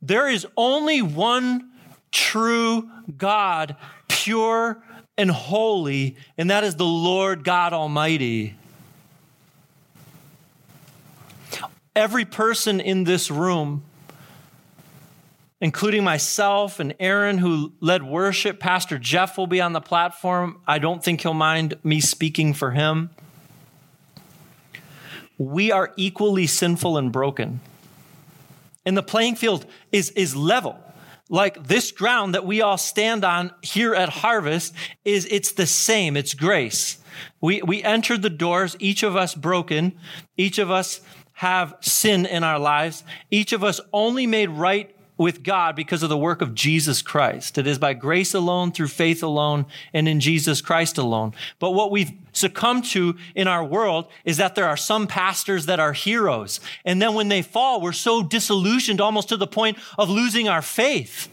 There 0.00 0.28
is 0.28 0.46
only 0.56 1.00
one 1.00 1.70
true 2.10 2.88
God, 3.16 3.76
pure 4.08 4.82
and 5.16 5.30
holy, 5.30 6.16
and 6.36 6.50
that 6.50 6.64
is 6.64 6.76
the 6.76 6.84
Lord 6.84 7.44
God 7.44 7.72
Almighty. 7.72 8.56
Every 11.94 12.24
person 12.24 12.80
in 12.80 13.04
this 13.04 13.30
room 13.30 13.84
including 15.62 16.02
myself 16.02 16.80
and 16.80 16.92
Aaron, 16.98 17.38
who 17.38 17.72
led 17.78 18.02
worship. 18.02 18.58
Pastor 18.58 18.98
Jeff 18.98 19.38
will 19.38 19.46
be 19.46 19.60
on 19.60 19.72
the 19.72 19.80
platform. 19.80 20.60
I 20.66 20.80
don't 20.80 21.02
think 21.02 21.20
he'll 21.20 21.34
mind 21.34 21.78
me 21.84 22.00
speaking 22.00 22.52
for 22.52 22.72
him. 22.72 23.10
We 25.38 25.72
are 25.72 25.92
equally 25.96 26.46
sinful 26.46 26.96
and 26.96 27.12
broken. 27.12 27.60
And 28.84 28.96
the 28.96 29.02
playing 29.02 29.36
field 29.36 29.66
is, 29.90 30.10
is 30.10 30.34
level. 30.34 30.78
Like 31.28 31.66
this 31.66 31.92
ground 31.92 32.34
that 32.34 32.44
we 32.44 32.60
all 32.60 32.76
stand 32.76 33.24
on 33.24 33.52
here 33.62 33.94
at 33.94 34.08
Harvest 34.08 34.74
is 35.04 35.26
it's 35.30 35.52
the 35.52 35.66
same. 35.66 36.16
It's 36.16 36.34
grace. 36.34 36.98
We, 37.40 37.62
we 37.62 37.82
entered 37.82 38.22
the 38.22 38.30
doors, 38.30 38.76
each 38.78 39.02
of 39.02 39.16
us 39.16 39.34
broken, 39.34 39.98
each 40.36 40.58
of 40.58 40.70
us 40.70 41.00
have 41.34 41.74
sin 41.80 42.26
in 42.26 42.44
our 42.44 42.58
lives, 42.58 43.04
each 43.30 43.52
of 43.52 43.64
us 43.64 43.80
only 43.92 44.26
made 44.26 44.50
right 44.50 44.94
with 45.22 45.42
God 45.42 45.74
because 45.74 46.02
of 46.02 46.08
the 46.08 46.16
work 46.18 46.42
of 46.42 46.54
Jesus 46.54 47.00
Christ. 47.00 47.56
It 47.56 47.66
is 47.66 47.78
by 47.78 47.94
grace 47.94 48.34
alone, 48.34 48.72
through 48.72 48.88
faith 48.88 49.22
alone, 49.22 49.64
and 49.94 50.06
in 50.06 50.20
Jesus 50.20 50.60
Christ 50.60 50.98
alone. 50.98 51.32
But 51.58 51.70
what 51.70 51.90
we've 51.90 52.12
succumbed 52.32 52.84
to 52.86 53.16
in 53.34 53.48
our 53.48 53.64
world 53.64 54.08
is 54.24 54.36
that 54.36 54.54
there 54.54 54.66
are 54.66 54.76
some 54.76 55.06
pastors 55.06 55.66
that 55.66 55.80
are 55.80 55.92
heroes. 55.92 56.60
And 56.84 57.00
then 57.00 57.14
when 57.14 57.28
they 57.28 57.42
fall, 57.42 57.80
we're 57.80 57.92
so 57.92 58.22
disillusioned 58.22 59.00
almost 59.00 59.30
to 59.30 59.36
the 59.36 59.46
point 59.46 59.78
of 59.96 60.10
losing 60.10 60.48
our 60.48 60.62
faith. 60.62 61.28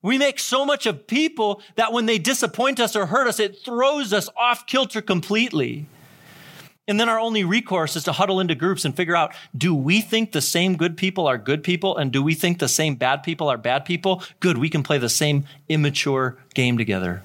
We 0.00 0.16
make 0.16 0.38
so 0.38 0.64
much 0.64 0.86
of 0.86 1.06
people 1.06 1.60
that 1.74 1.92
when 1.92 2.06
they 2.06 2.18
disappoint 2.18 2.80
us 2.80 2.96
or 2.96 3.06
hurt 3.06 3.26
us, 3.26 3.40
it 3.40 3.58
throws 3.64 4.12
us 4.12 4.28
off 4.36 4.66
kilter 4.66 5.02
completely. 5.02 5.86
And 6.88 6.98
then 6.98 7.10
our 7.10 7.20
only 7.20 7.44
recourse 7.44 7.94
is 7.96 8.04
to 8.04 8.12
huddle 8.12 8.40
into 8.40 8.54
groups 8.54 8.86
and 8.86 8.96
figure 8.96 9.14
out 9.14 9.34
do 9.56 9.74
we 9.74 10.00
think 10.00 10.32
the 10.32 10.40
same 10.40 10.76
good 10.76 10.96
people 10.96 11.26
are 11.26 11.36
good 11.36 11.62
people? 11.62 11.96
And 11.98 12.10
do 12.10 12.22
we 12.22 12.34
think 12.34 12.58
the 12.58 12.68
same 12.68 12.94
bad 12.94 13.22
people 13.22 13.48
are 13.48 13.58
bad 13.58 13.84
people? 13.84 14.22
Good, 14.40 14.56
we 14.56 14.70
can 14.70 14.82
play 14.82 14.96
the 14.96 15.10
same 15.10 15.44
immature 15.68 16.38
game 16.54 16.78
together. 16.78 17.22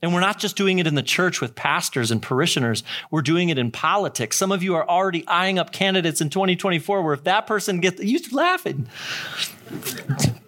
And 0.00 0.14
we're 0.14 0.20
not 0.20 0.38
just 0.38 0.56
doing 0.56 0.78
it 0.78 0.86
in 0.86 0.94
the 0.94 1.02
church 1.02 1.40
with 1.40 1.56
pastors 1.56 2.10
and 2.10 2.22
parishioners, 2.22 2.84
we're 3.10 3.22
doing 3.22 3.48
it 3.48 3.58
in 3.58 3.70
politics. 3.70 4.36
Some 4.36 4.52
of 4.52 4.62
you 4.62 4.76
are 4.76 4.88
already 4.88 5.26
eyeing 5.26 5.58
up 5.58 5.72
candidates 5.72 6.20
in 6.20 6.30
2024 6.30 7.02
where 7.02 7.14
if 7.14 7.24
that 7.24 7.46
person 7.46 7.80
gets, 7.80 8.00
you're 8.02 8.20
laughing. 8.32 8.88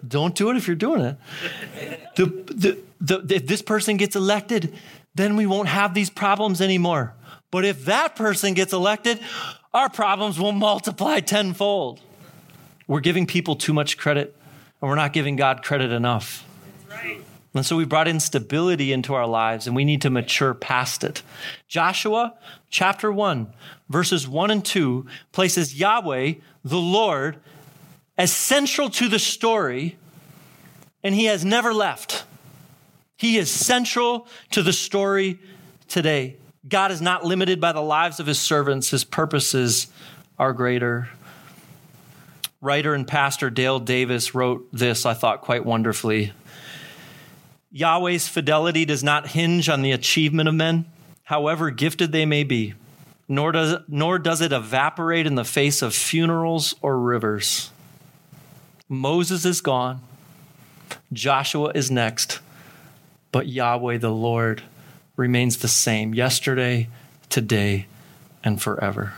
Don't 0.07 0.35
do 0.35 0.49
it 0.49 0.57
if 0.57 0.67
you're 0.67 0.75
doing 0.75 1.01
it. 1.01 1.17
The, 2.15 2.25
the, 2.25 2.77
the, 3.01 3.35
if 3.35 3.45
this 3.45 3.61
person 3.61 3.97
gets 3.97 4.15
elected, 4.15 4.73
then 5.15 5.35
we 5.35 5.45
won't 5.45 5.67
have 5.67 5.93
these 5.93 6.09
problems 6.09 6.61
anymore. 6.61 7.13
But 7.51 7.65
if 7.65 7.85
that 7.85 8.15
person 8.15 8.53
gets 8.53 8.73
elected, 8.73 9.19
our 9.73 9.89
problems 9.89 10.39
will 10.39 10.53
multiply 10.53 11.19
tenfold. 11.19 11.99
We're 12.87 13.01
giving 13.01 13.27
people 13.27 13.55
too 13.55 13.73
much 13.73 13.97
credit, 13.97 14.35
and 14.81 14.89
we're 14.89 14.95
not 14.95 15.13
giving 15.13 15.35
God 15.35 15.61
credit 15.61 15.91
enough. 15.91 16.45
Right. 16.89 17.21
And 17.53 17.65
so 17.65 17.75
we 17.75 17.83
brought 17.83 18.07
instability 18.07 18.93
into 18.93 19.13
our 19.13 19.27
lives, 19.27 19.67
and 19.67 19.75
we 19.75 19.83
need 19.83 20.01
to 20.03 20.09
mature 20.09 20.53
past 20.53 21.03
it. 21.03 21.21
Joshua 21.67 22.33
chapter 22.69 23.11
1, 23.11 23.53
verses 23.89 24.27
1 24.27 24.51
and 24.51 24.63
2 24.63 25.05
places 25.33 25.77
Yahweh, 25.77 26.35
the 26.63 26.79
Lord, 26.79 27.37
as 28.17 28.31
central 28.31 28.89
to 28.91 29.09
the 29.09 29.19
story, 29.19 29.97
and 31.03 31.13
he 31.13 31.25
has 31.25 31.43
never 31.43 31.73
left. 31.73 32.23
He 33.17 33.37
is 33.37 33.51
central 33.51 34.27
to 34.51 34.63
the 34.63 34.73
story 34.73 35.39
today. 35.87 36.37
God 36.67 36.91
is 36.91 37.01
not 37.01 37.25
limited 37.25 37.59
by 37.59 37.71
the 37.71 37.81
lives 37.81 38.19
of 38.19 38.27
his 38.27 38.39
servants, 38.39 38.91
his 38.91 39.03
purposes 39.03 39.87
are 40.37 40.53
greater. 40.53 41.09
Writer 42.61 42.93
and 42.93 43.07
pastor 43.07 43.49
Dale 43.49 43.79
Davis 43.79 44.35
wrote 44.35 44.67
this, 44.71 45.05
I 45.05 45.15
thought, 45.15 45.41
quite 45.41 45.65
wonderfully. 45.65 46.33
Yahweh's 47.71 48.27
fidelity 48.27 48.85
does 48.85 49.03
not 49.03 49.29
hinge 49.29 49.69
on 49.69 49.81
the 49.81 49.91
achievement 49.91 50.47
of 50.47 50.53
men, 50.53 50.85
however 51.23 51.71
gifted 51.71 52.11
they 52.11 52.25
may 52.25 52.43
be, 52.43 52.75
nor 53.27 53.51
does, 53.51 53.71
it, 53.71 53.81
nor 53.87 54.19
does 54.19 54.41
it 54.41 54.51
evaporate 54.51 55.25
in 55.25 55.35
the 55.35 55.45
face 55.45 55.81
of 55.81 55.95
funerals 55.95 56.75
or 56.81 56.99
rivers. 56.99 57.71
Moses 58.87 59.45
is 59.45 59.61
gone, 59.61 60.01
Joshua 61.11 61.71
is 61.73 61.89
next, 61.89 62.39
but 63.31 63.47
Yahweh 63.47 63.97
the 63.97 64.11
Lord 64.11 64.61
remains 65.15 65.57
the 65.57 65.67
same 65.67 66.13
yesterday, 66.13 66.87
today, 67.29 67.87
and 68.43 68.61
forever. 68.61 69.13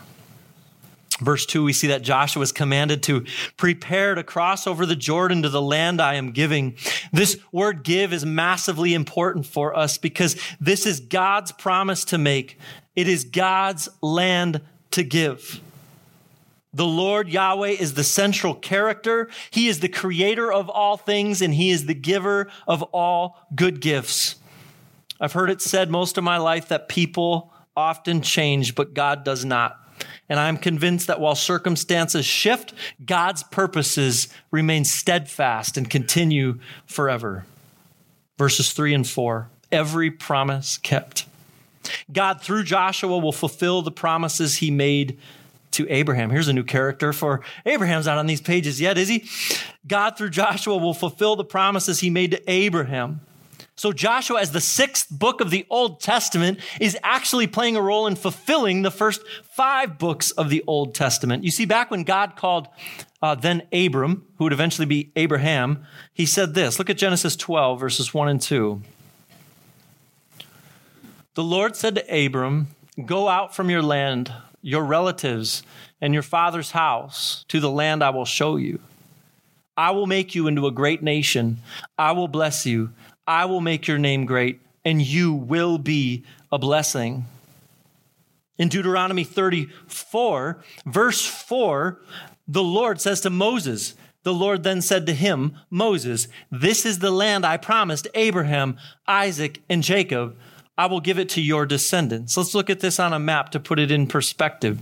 Verse 1.22 1.46
2, 1.46 1.64
we 1.64 1.74
see 1.74 1.88
that 1.88 2.02
Joshua 2.02 2.42
is 2.42 2.52
commanded 2.52 3.04
to 3.04 3.26
prepare 3.56 4.16
to 4.16 4.24
cross 4.24 4.66
over 4.66 4.86
the 4.86 4.96
Jordan 4.96 5.44
to 5.44 5.50
the 5.50 5.62
land 5.62 6.02
I 6.02 6.16
am 6.16 6.32
giving. 6.32 6.76
This 7.12 7.38
word 7.52 7.84
give 7.84 8.14
is 8.14 8.26
massively 8.26 8.94
important 8.94 9.46
for 9.46 9.78
us 9.78 9.98
because 9.98 10.36
this 10.60 10.86
is 10.86 11.00
God's 11.00 11.52
promise 11.52 12.04
to 12.06 12.18
make. 12.18 12.58
It 12.96 13.08
is 13.08 13.24
God's 13.24 13.90
land 14.02 14.62
to 14.92 15.04
give. 15.04 15.62
The 16.74 16.86
Lord 16.86 17.30
Yahweh 17.30 17.70
is 17.70 17.94
the 17.94 18.04
central 18.04 18.56
character. 18.56 19.30
He 19.52 19.68
is 19.68 19.80
the 19.80 19.90
creator 19.90 20.52
of 20.52 20.70
all 20.70 20.98
things 20.98 21.42
and 21.42 21.54
he 21.54 21.70
is 21.70 21.86
the 21.86 21.94
giver 21.94 22.50
of 22.68 22.82
all 22.92 23.38
good 23.54 23.80
gifts. 23.80 24.36
I've 25.24 25.32
heard 25.32 25.50
it 25.50 25.62
said 25.62 25.90
most 25.90 26.18
of 26.18 26.24
my 26.26 26.36
life 26.36 26.68
that 26.68 26.90
people 26.90 27.54
often 27.78 28.22
change, 28.22 28.76
but 28.76 28.94
God 28.94 29.24
does 29.24 29.46
not. 29.46 29.80
And 30.28 30.38
I'm 30.38 30.58
convinced 30.58 31.08
that 31.08 31.22
while 31.22 31.34
circumstances 31.34 32.26
shift, 32.26 32.74
God's 33.06 33.42
purposes 33.42 34.28
remain 34.52 34.84
steadfast 34.84 35.78
and 35.78 35.90
continue 35.90 36.60
forever. 36.86 37.46
Verses 38.38 38.74
3 38.74 38.96
and 38.96 39.08
4 39.08 39.50
every 39.72 40.12
promise 40.12 40.78
kept. 40.78 41.26
God, 42.12 42.42
through 42.42 42.64
Joshua, 42.64 43.18
will 43.18 43.32
fulfill 43.32 43.82
the 43.82 43.92
promises 43.92 44.58
he 44.58 44.72
made 44.72 45.18
to 45.72 45.88
Abraham. 45.90 46.32
Here's 46.32 46.50
a 46.50 46.54
new 46.54 46.66
character 46.66 47.14
for 47.14 47.40
Abraham's 47.66 48.08
not 48.08 48.18
on 48.18 48.28
these 48.28 48.42
pages 48.42 48.82
yet, 48.82 48.98
is 48.98 49.08
he? 49.08 49.24
God, 49.88 50.18
through 50.18 50.32
Joshua, 50.32 50.78
will 50.78 50.94
fulfill 50.94 51.38
the 51.38 51.46
promises 51.46 52.02
he 52.02 52.10
made 52.10 52.32
to 52.32 52.52
Abraham. 52.52 53.22
So, 53.76 53.92
Joshua, 53.92 54.40
as 54.40 54.52
the 54.52 54.62
sixth 54.62 55.08
book 55.10 55.42
of 55.42 55.50
the 55.50 55.66
Old 55.70 56.00
Testament, 56.00 56.60
is 56.80 56.98
actually 57.02 57.48
playing 57.48 57.76
a 57.76 57.82
role 57.82 58.06
in 58.06 58.16
fulfilling 58.16 58.84
the 58.84 58.92
first 58.92 59.22
five 59.44 59.98
books 59.98 60.30
of 60.32 60.50
the 60.50 60.64
Old 60.68 60.94
Testament. 60.94 61.44
You 61.44 61.50
see, 61.50 61.66
back 61.66 61.90
when 61.90 62.04
God 62.04 62.36
called 62.36 62.68
uh, 63.24 63.36
then 63.36 63.64
Abram, 63.72 64.28
who 64.38 64.44
would 64.44 64.54
eventually 64.54 64.86
be 64.86 65.12
Abraham, 65.16 65.86
he 66.14 66.26
said 66.26 66.54
this. 66.54 66.78
Look 66.78 66.90
at 66.90 66.98
Genesis 66.98 67.36
12, 67.36 67.80
verses 67.80 68.14
1 68.14 68.28
and 68.28 68.42
2. 68.42 68.82
The 71.34 71.44
Lord 71.44 71.76
said 71.76 71.96
to 71.96 72.26
Abram, 72.26 72.68
Go 73.06 73.28
out 73.28 73.56
from 73.56 73.72
your 73.72 73.82
land, 73.82 74.32
your 74.62 74.84
relatives, 74.84 75.64
and 76.00 76.14
your 76.14 76.22
father's 76.22 76.72
house 76.72 77.44
to 77.48 77.60
the 77.60 77.72
land 77.72 78.04
I 78.04 78.12
will 78.12 78.26
show 78.26 78.58
you. 78.58 78.80
I 79.76 79.92
will 79.92 80.06
make 80.06 80.36
you 80.36 80.46
into 80.48 80.68
a 80.68 80.72
great 80.72 81.02
nation. 81.02 81.58
I 81.98 82.12
will 82.12 82.28
bless 82.28 82.66
you. 82.68 82.92
I 83.28 83.46
will 83.46 83.62
make 83.62 83.88
your 83.88 83.98
name 83.98 84.26
great, 84.26 84.60
and 84.84 85.02
you 85.02 85.34
will 85.34 85.78
be 85.78 86.24
a 86.52 86.60
blessing. 86.60 87.26
In 88.58 88.70
Deuteronomy 88.70 89.24
34, 89.24 90.64
verse 90.86 91.26
4, 91.26 92.00
the 92.48 92.64
Lord 92.64 93.02
says 93.02 93.22
to 93.22 93.30
Moses, 93.30 93.96
the 94.24 94.34
Lord 94.34 94.64
then 94.64 94.82
said 94.82 95.06
to 95.06 95.14
him, 95.14 95.58
Moses, 95.70 96.28
this 96.50 96.86
is 96.86 97.00
the 97.00 97.12
land 97.12 97.46
I 97.46 97.58
promised 97.58 98.08
Abraham, 98.14 98.78
Isaac, 99.08 99.62
and 99.70 99.84
Jacob. 99.84 100.36
I 100.78 100.86
will 100.86 101.02
give 101.02 101.20
it 101.20 101.30
to 101.30 101.42
your 101.42 101.66
descendants. 101.66 102.36
Let's 102.38 102.56
look 102.56 102.70
at 102.70 102.80
this 102.80 103.00
on 103.00 103.14
a 103.14 103.20
map 103.20 103.52
to 103.52 103.60
put 103.60 103.80
it 103.80 103.92
in 103.92 104.08
perspective. 104.08 104.80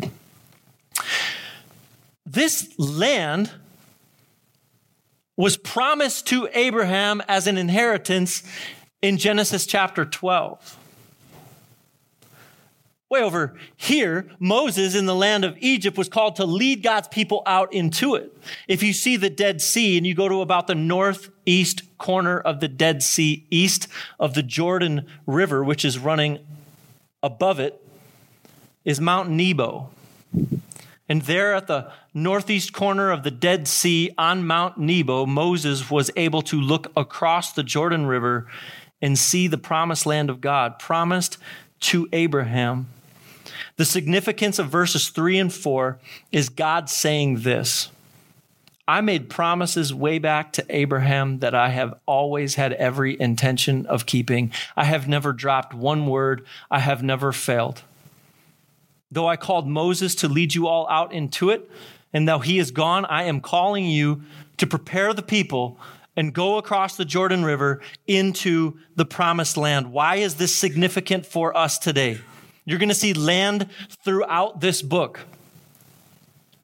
This 2.25 2.71
land 2.77 3.51
was 5.41 5.58
promised 5.58 6.27
to 6.27 6.47
Abraham 6.54 7.19
as 7.27 7.47
an 7.47 7.58
inheritance 7.58 8.43
in 9.01 9.17
Genesis 9.17 9.65
chapter 9.65 10.06
12. 10.06 10.77
Way 13.10 13.23
over 13.23 13.56
here, 13.75 14.30
Moses 14.38 14.93
in 14.93 15.08
the 15.08 15.15
land 15.15 15.43
of 15.43 15.58
Egypt 15.58 15.97
was 15.97 16.10
called 16.10 16.36
to 16.36 16.45
lead 16.45 16.84
God's 16.84 17.08
people 17.08 17.41
out 17.47 17.73
into 17.73 18.13
it. 18.13 18.38
If 18.67 18.84
you 18.84 18.93
see 18.93 19.17
the 19.17 19.32
Dead 19.32 19.63
Sea 19.63 19.97
and 19.97 20.06
you 20.06 20.13
go 20.13 20.30
to 20.30 20.41
about 20.41 20.67
the 20.67 20.75
northeast 20.75 21.97
corner 21.97 22.39
of 22.39 22.60
the 22.60 22.67
Dead 22.67 23.01
Sea, 23.01 23.47
east 23.49 23.88
of 24.19 24.36
the 24.36 24.43
Jordan 24.43 25.08
River, 25.25 25.63
which 25.63 25.84
is 25.84 25.97
running 25.97 26.38
above 27.23 27.60
it, 27.60 27.84
is 28.86 29.01
Mount 29.01 29.32
Nebo. 29.32 29.89
And 31.12 31.24
there 31.24 31.54
at 31.54 31.67
the 31.67 31.91
northeast 32.13 32.71
corner 32.71 33.12
of 33.12 33.24
the 33.24 33.32
Dead 33.32 33.67
Sea 33.67 34.12
on 34.17 34.47
Mount 34.47 34.78
Nebo, 34.78 35.26
Moses 35.26 35.91
was 35.91 36.10
able 36.15 36.41
to 36.43 36.62
look 36.62 36.89
across 36.95 37.52
the 37.52 37.63
Jordan 37.63 38.06
River 38.06 38.47
and 39.02 39.19
see 39.19 39.47
the 39.47 39.58
promised 39.58 40.06
land 40.06 40.30
of 40.30 40.39
God, 40.39 40.80
promised 40.80 41.38
to 41.82 42.08
Abraham. 42.13 42.88
The 43.76 43.84
significance 43.84 44.58
of 44.58 44.69
verses 44.69 45.10
3 45.10 45.38
and 45.38 45.54
4 45.54 46.00
is 46.32 46.47
God 46.47 46.89
saying 46.89 47.41
this 47.41 47.89
I 48.88 49.02
made 49.02 49.30
promises 49.30 49.93
way 49.93 50.17
back 50.17 50.54
to 50.54 50.65
Abraham 50.69 51.39
that 51.39 51.54
I 51.54 51.71
have 51.71 52.00
always 52.06 52.56
had 52.56 52.71
every 52.71 53.19
intention 53.19 53.86
of 53.86 54.06
keeping. 54.06 54.54
I 54.78 54.86
have 54.86 55.10
never 55.10 55.34
dropped 55.34 55.74
one 55.74 56.08
word, 56.08 56.45
I 56.69 56.80
have 56.80 57.04
never 57.04 57.34
failed. 57.34 57.82
Though 59.12 59.28
I 59.28 59.36
called 59.36 59.67
Moses 59.67 60.15
to 60.15 60.28
lead 60.28 60.56
you 60.56 60.67
all 60.67 60.88
out 60.89 61.12
into 61.12 61.50
it, 61.50 61.69
and 62.13 62.28
though 62.28 62.39
he 62.39 62.60
is 62.60 62.71
gone, 62.71 63.06
I 63.06 63.24
am 63.24 63.41
calling 63.41 63.86
you 63.86 64.24
to 64.58 64.67
prepare 64.67 65.13
the 65.13 65.21
people 65.21 65.78
and 66.15 66.34
go 66.34 66.58
across 66.58 66.97
the 66.97 67.06
Jordan 67.06 67.43
River 67.43 67.82
into 68.08 68.78
the 68.95 69.06
promised 69.06 69.58
land. 69.58 69.91
Why 69.91 70.17
is 70.17 70.36
this 70.36 70.54
significant 70.54 71.26
for 71.26 71.56
us 71.56 71.78
today? 71.78 72.19
You're 72.65 72.80
going 72.80 72.89
to 72.89 72.95
see 72.95 73.13
land 73.13 73.69
throughout 74.04 74.62
this 74.62 74.82
book. 74.82 75.19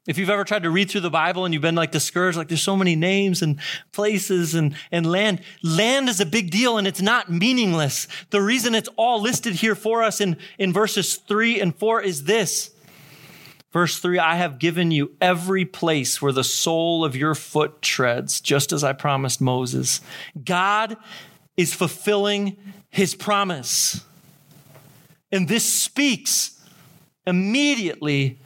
If 0.08 0.16
you've 0.16 0.30
ever 0.30 0.42
tried 0.42 0.62
to 0.62 0.70
read 0.70 0.90
through 0.90 1.02
the 1.02 1.10
Bible 1.10 1.44
and 1.44 1.52
you've 1.52 1.60
been 1.60 1.74
like 1.74 1.92
discouraged, 1.92 2.38
like 2.38 2.48
there's 2.48 2.62
so 2.62 2.76
many 2.76 2.96
names 2.96 3.42
and 3.42 3.60
places 3.92 4.54
and, 4.54 4.74
and 4.90 5.04
land, 5.04 5.42
land 5.62 6.08
is 6.08 6.18
a 6.18 6.24
big 6.24 6.50
deal 6.50 6.78
and 6.78 6.86
it's 6.86 7.02
not 7.02 7.30
meaningless. 7.30 8.08
The 8.30 8.40
reason 8.40 8.74
it's 8.74 8.88
all 8.96 9.20
listed 9.20 9.56
here 9.56 9.74
for 9.74 10.02
us 10.02 10.22
in, 10.22 10.38
in 10.58 10.72
verses 10.72 11.16
three 11.16 11.60
and 11.60 11.76
four 11.76 12.00
is 12.00 12.24
this. 12.24 12.70
Verse 13.70 13.98
three, 13.98 14.18
I 14.18 14.36
have 14.36 14.58
given 14.58 14.90
you 14.90 15.12
every 15.20 15.66
place 15.66 16.22
where 16.22 16.32
the 16.32 16.42
sole 16.42 17.04
of 17.04 17.14
your 17.14 17.34
foot 17.34 17.82
treads, 17.82 18.40
just 18.40 18.72
as 18.72 18.82
I 18.82 18.94
promised 18.94 19.42
Moses. 19.42 20.00
God 20.42 20.96
is 21.58 21.74
fulfilling 21.74 22.56
his 22.88 23.14
promise. 23.14 24.06
And 25.30 25.48
this 25.48 25.70
speaks 25.70 26.58
immediately 27.26 28.38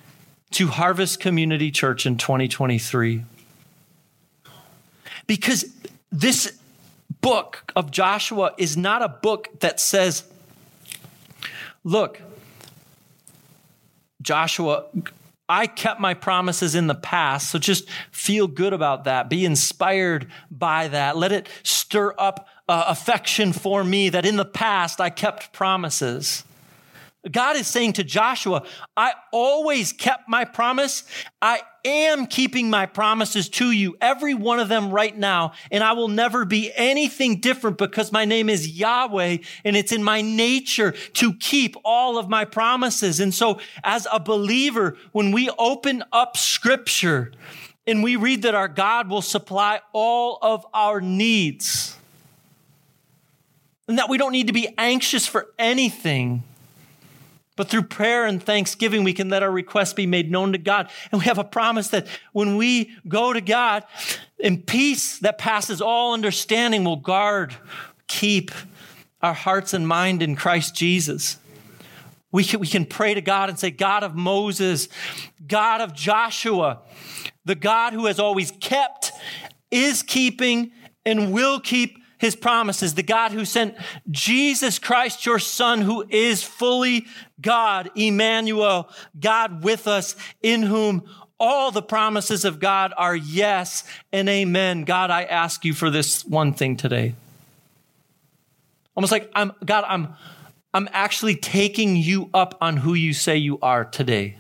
to 0.53 0.69
Harvest 0.69 1.21
Community 1.21 1.71
Church 1.71 2.07
in 2.07 2.17
2023. 2.17 3.25
Because 5.27 5.65
this 6.11 6.59
book 7.21 7.73
of 7.75 7.91
Joshua 7.91 8.53
is 8.59 8.77
not 8.77 9.03
a 9.03 9.09
book 9.09 9.49
that 9.61 9.81
says, 9.81 10.25
look, 11.85 12.21
Joshua, 14.21 14.87
I 15.49 15.67
kept 15.67 16.01
my 16.01 16.15
promises 16.15 16.75
in 16.75 16.87
the 16.87 16.95
past, 16.95 17.51
so 17.51 17.59
just 17.59 17.89
feel 18.11 18.47
good 18.47 18.73
about 18.73 19.05
that. 19.05 19.29
Be 19.29 19.45
inspired 19.45 20.29
by 20.51 20.89
that. 20.89 21.17
Let 21.17 21.33
it 21.33 21.49
stir 21.63 22.15
up 22.19 22.49
uh, 22.69 22.85
affection 22.87 23.53
for 23.53 23.85
me 23.85 24.09
that 24.09 24.25
in 24.25 24.37
the 24.37 24.45
past 24.45 25.01
I 25.01 25.11
kept 25.11 25.53
promises. 25.53 26.45
God 27.31 27.57
is 27.57 27.69
saying 27.69 27.95
to 27.95 28.05
Joshua, 28.05 28.65
I 28.97 29.13
always 29.31 29.93
kept 29.93 30.29
my 30.29 30.45
promise. 30.45 31.05
I 31.41 31.61
am 31.85 32.27
keeping 32.27 32.69
my 32.69 32.87
promises 32.87 33.49
to 33.51 33.71
you, 33.71 33.97
every 34.01 34.35
one 34.35 34.59
of 34.59 34.69
them 34.69 34.91
right 34.91 35.17
now, 35.17 35.53
and 35.71 35.85
I 35.85 35.93
will 35.93 36.09
never 36.09 36.45
be 36.45 36.73
anything 36.75 37.41
different 37.41 37.79
because 37.79 38.11
my 38.11 38.25
name 38.25 38.49
is 38.49 38.69
Yahweh 38.69 39.39
and 39.65 39.77
it's 39.77 39.93
in 39.93 40.03
my 40.03 40.21
nature 40.21 40.93
to 41.15 41.35
keep 41.35 41.77
all 41.85 42.19
of 42.19 42.29
my 42.29 42.45
promises. 42.45 43.21
And 43.21 43.33
so 43.33 43.61
as 43.85 44.07
a 44.13 44.19
believer, 44.19 44.97
when 45.13 45.31
we 45.31 45.49
open 45.59 46.03
up 46.13 46.37
scripture 46.37 47.33
and 47.87 48.03
we 48.03 48.17
read 48.17 48.43
that 48.43 48.57
our 48.57 48.69
God 48.69 49.09
will 49.09 49.23
supply 49.23 49.81
all 49.93 50.39
of 50.43 50.67
our 50.75 51.01
needs 51.01 51.97
and 53.87 53.99
that 53.99 54.09
we 54.09 54.19
don't 54.19 54.33
need 54.33 54.49
to 54.49 54.53
be 54.53 54.75
anxious 54.77 55.27
for 55.27 55.49
anything, 55.59 56.43
but 57.57 57.69
through 57.69 57.83
prayer 57.83 58.25
and 58.25 58.43
thanksgiving, 58.43 59.05
we 59.05 59.13
can 59.13 59.29
let 59.29 59.43
our 59.43 59.51
requests 59.51 59.93
be 59.93 60.07
made 60.07 60.31
known 60.31 60.53
to 60.53 60.59
God. 60.59 60.91
And 61.11 61.21
we 61.21 61.27
have 61.27 61.39
a 61.39 61.45
promise 61.45 61.89
that 61.89 62.07
when 62.33 62.57
we 62.57 62.97
go 63.07 63.33
to 63.33 63.41
God 63.41 63.85
in 64.39 64.63
peace 64.63 65.19
that 65.19 65.39
passes 65.39 65.83
all 65.83 66.15
understanding 66.15 66.85
will 66.85 66.97
guard, 66.97 67.55
keep 68.09 68.51
our 69.21 69.35
hearts 69.35 69.75
and 69.75 69.87
mind 69.87 70.23
in 70.23 70.35
Christ 70.35 70.75
Jesus. 70.75 71.39
We 72.33 72.45
can, 72.45 72.61
we 72.61 72.67
can 72.67 72.87
pray 72.87 73.13
to 73.13 73.21
God 73.21 73.51
and 73.51 73.59
say, 73.59 73.71
God 73.71 74.03
of 74.03 74.15
Moses, 74.15 74.89
God 75.47 75.83
of 75.83 75.93
Joshua, 75.93 76.81
the 77.45 77.55
God 77.55 77.93
who 77.93 78.07
has 78.07 78.19
always 78.19 78.51
kept, 78.53 79.13
is 79.71 80.03
keeping, 80.03 80.73
and 81.05 81.33
will 81.33 81.61
keep 81.61 81.99
his 82.23 82.37
promises, 82.37 82.95
the 82.95 83.03
God 83.03 83.33
who 83.33 83.45
sent 83.45 83.75
Jesus 84.09 84.79
Christ, 84.79 85.27
your 85.27 85.41
Son, 85.41 85.81
who 85.81 86.07
is 86.09 86.41
fully 86.41 87.05
God, 87.41 87.91
Emmanuel, 87.97 88.89
God 89.19 89.65
with 89.65 89.89
us, 89.89 90.15
in 90.41 90.63
whom 90.63 91.03
all 91.41 91.73
the 91.73 91.83
promises 91.83 92.45
of 92.45 92.61
God 92.61 92.95
are 92.97 93.17
yes 93.17 93.83
and 94.13 94.29
amen. 94.29 94.85
God, 94.85 95.11
I 95.11 95.25
ask 95.25 95.65
you 95.65 95.75
for 95.75 95.91
this 95.91 96.25
one 96.25 96.53
thing 96.53 96.77
today. 96.77 97.17
Almost 98.97 99.11
like 99.11 99.29
I'm, 99.35 99.51
God, 99.65 99.85
I'm, 99.89 100.15
I'm 100.73 100.89
actually 100.93 101.35
taking 101.35 101.97
you 101.97 102.31
up 102.33 102.57
on 102.61 102.77
who 102.77 102.95
you 102.95 103.15
say 103.15 103.37
you 103.37 103.59
are 103.63 103.85
today. 103.85 104.37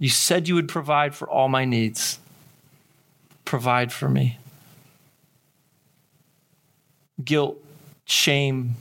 You 0.00 0.08
said 0.08 0.48
you 0.48 0.56
would 0.56 0.68
provide 0.68 1.14
for 1.14 1.30
all 1.30 1.48
my 1.48 1.64
needs. 1.64 2.18
Provide 3.44 3.92
for 3.92 4.08
me 4.08 4.38
guilt, 7.22 7.62
shame 8.04 8.76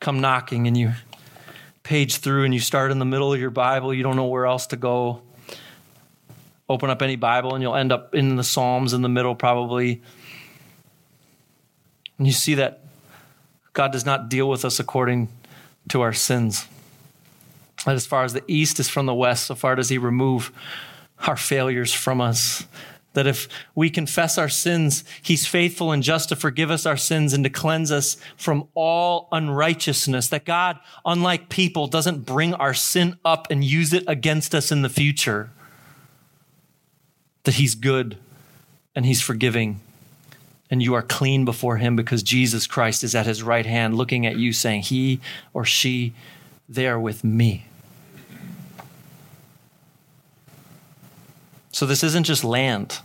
come 0.00 0.20
knocking 0.20 0.66
and 0.66 0.76
you 0.76 0.92
page 1.82 2.16
through 2.16 2.44
and 2.44 2.54
you 2.54 2.60
start 2.60 2.90
in 2.90 2.98
the 2.98 3.04
middle 3.04 3.32
of 3.32 3.40
your 3.40 3.50
Bible, 3.50 3.92
you 3.92 4.02
don't 4.02 4.16
know 4.16 4.26
where 4.26 4.46
else 4.46 4.68
to 4.68 4.76
go. 4.76 5.22
Open 6.68 6.90
up 6.90 7.02
any 7.02 7.16
Bible 7.16 7.54
and 7.54 7.62
you'll 7.62 7.76
end 7.76 7.92
up 7.92 8.14
in 8.14 8.36
the 8.36 8.44
Psalms 8.44 8.92
in 8.92 9.02
the 9.02 9.08
middle, 9.08 9.34
probably. 9.34 10.00
And 12.18 12.26
you 12.26 12.32
see 12.32 12.54
that 12.54 12.84
God 13.72 13.92
does 13.92 14.06
not 14.06 14.28
deal 14.28 14.48
with 14.48 14.64
us 14.64 14.78
according 14.78 15.28
to 15.88 16.02
our 16.02 16.12
sins. 16.12 16.66
That 17.84 17.94
as 17.94 18.06
far 18.06 18.24
as 18.24 18.32
the 18.32 18.44
east 18.46 18.78
is 18.78 18.88
from 18.88 19.06
the 19.06 19.14
west, 19.14 19.46
so 19.46 19.54
far 19.54 19.74
does 19.74 19.88
He 19.88 19.98
remove 19.98 20.52
our 21.26 21.36
failures 21.36 21.92
from 21.92 22.20
us 22.20 22.64
that 23.14 23.26
if 23.26 23.48
we 23.74 23.90
confess 23.90 24.38
our 24.38 24.48
sins, 24.48 25.04
he's 25.22 25.46
faithful 25.46 25.92
and 25.92 26.02
just 26.02 26.28
to 26.30 26.36
forgive 26.36 26.70
us 26.70 26.86
our 26.86 26.96
sins 26.96 27.32
and 27.32 27.44
to 27.44 27.50
cleanse 27.50 27.92
us 27.92 28.16
from 28.36 28.68
all 28.74 29.28
unrighteousness. 29.32 30.28
That 30.28 30.44
God, 30.44 30.78
unlike 31.04 31.48
people, 31.48 31.86
doesn't 31.86 32.24
bring 32.24 32.54
our 32.54 32.74
sin 32.74 33.18
up 33.24 33.48
and 33.50 33.62
use 33.62 33.92
it 33.92 34.04
against 34.06 34.54
us 34.54 34.72
in 34.72 34.82
the 34.82 34.88
future. 34.88 35.50
That 37.44 37.54
he's 37.54 37.74
good 37.74 38.16
and 38.94 39.04
he's 39.04 39.22
forgiving. 39.22 39.80
And 40.70 40.82
you 40.82 40.94
are 40.94 41.02
clean 41.02 41.44
before 41.44 41.76
him 41.76 41.96
because 41.96 42.22
Jesus 42.22 42.66
Christ 42.66 43.04
is 43.04 43.14
at 43.14 43.26
his 43.26 43.42
right 43.42 43.66
hand 43.66 43.96
looking 43.96 44.26
at 44.26 44.36
you 44.36 44.52
saying, 44.54 44.82
He 44.82 45.20
or 45.52 45.66
she, 45.66 46.14
they 46.66 46.86
are 46.86 46.98
with 46.98 47.24
me. 47.24 47.66
So 51.72 51.86
this 51.86 52.04
isn't 52.04 52.24
just 52.24 52.44
land, 52.44 53.00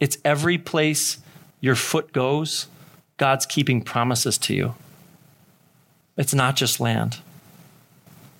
it's 0.00 0.18
every 0.24 0.56
place 0.56 1.18
your 1.60 1.74
foot 1.74 2.12
goes, 2.12 2.68
God's 3.16 3.46
keeping 3.46 3.82
promises 3.82 4.38
to 4.38 4.54
you. 4.54 4.74
It's 6.16 6.34
not 6.34 6.56
just 6.56 6.78
land, 6.78 7.18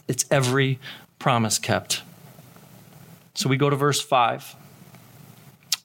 it's 0.06 0.24
every 0.30 0.78
promise 1.18 1.58
kept. 1.58 2.02
So 3.34 3.48
we 3.48 3.56
go 3.56 3.68
to 3.68 3.76
verse 3.76 4.00
5 4.00 4.54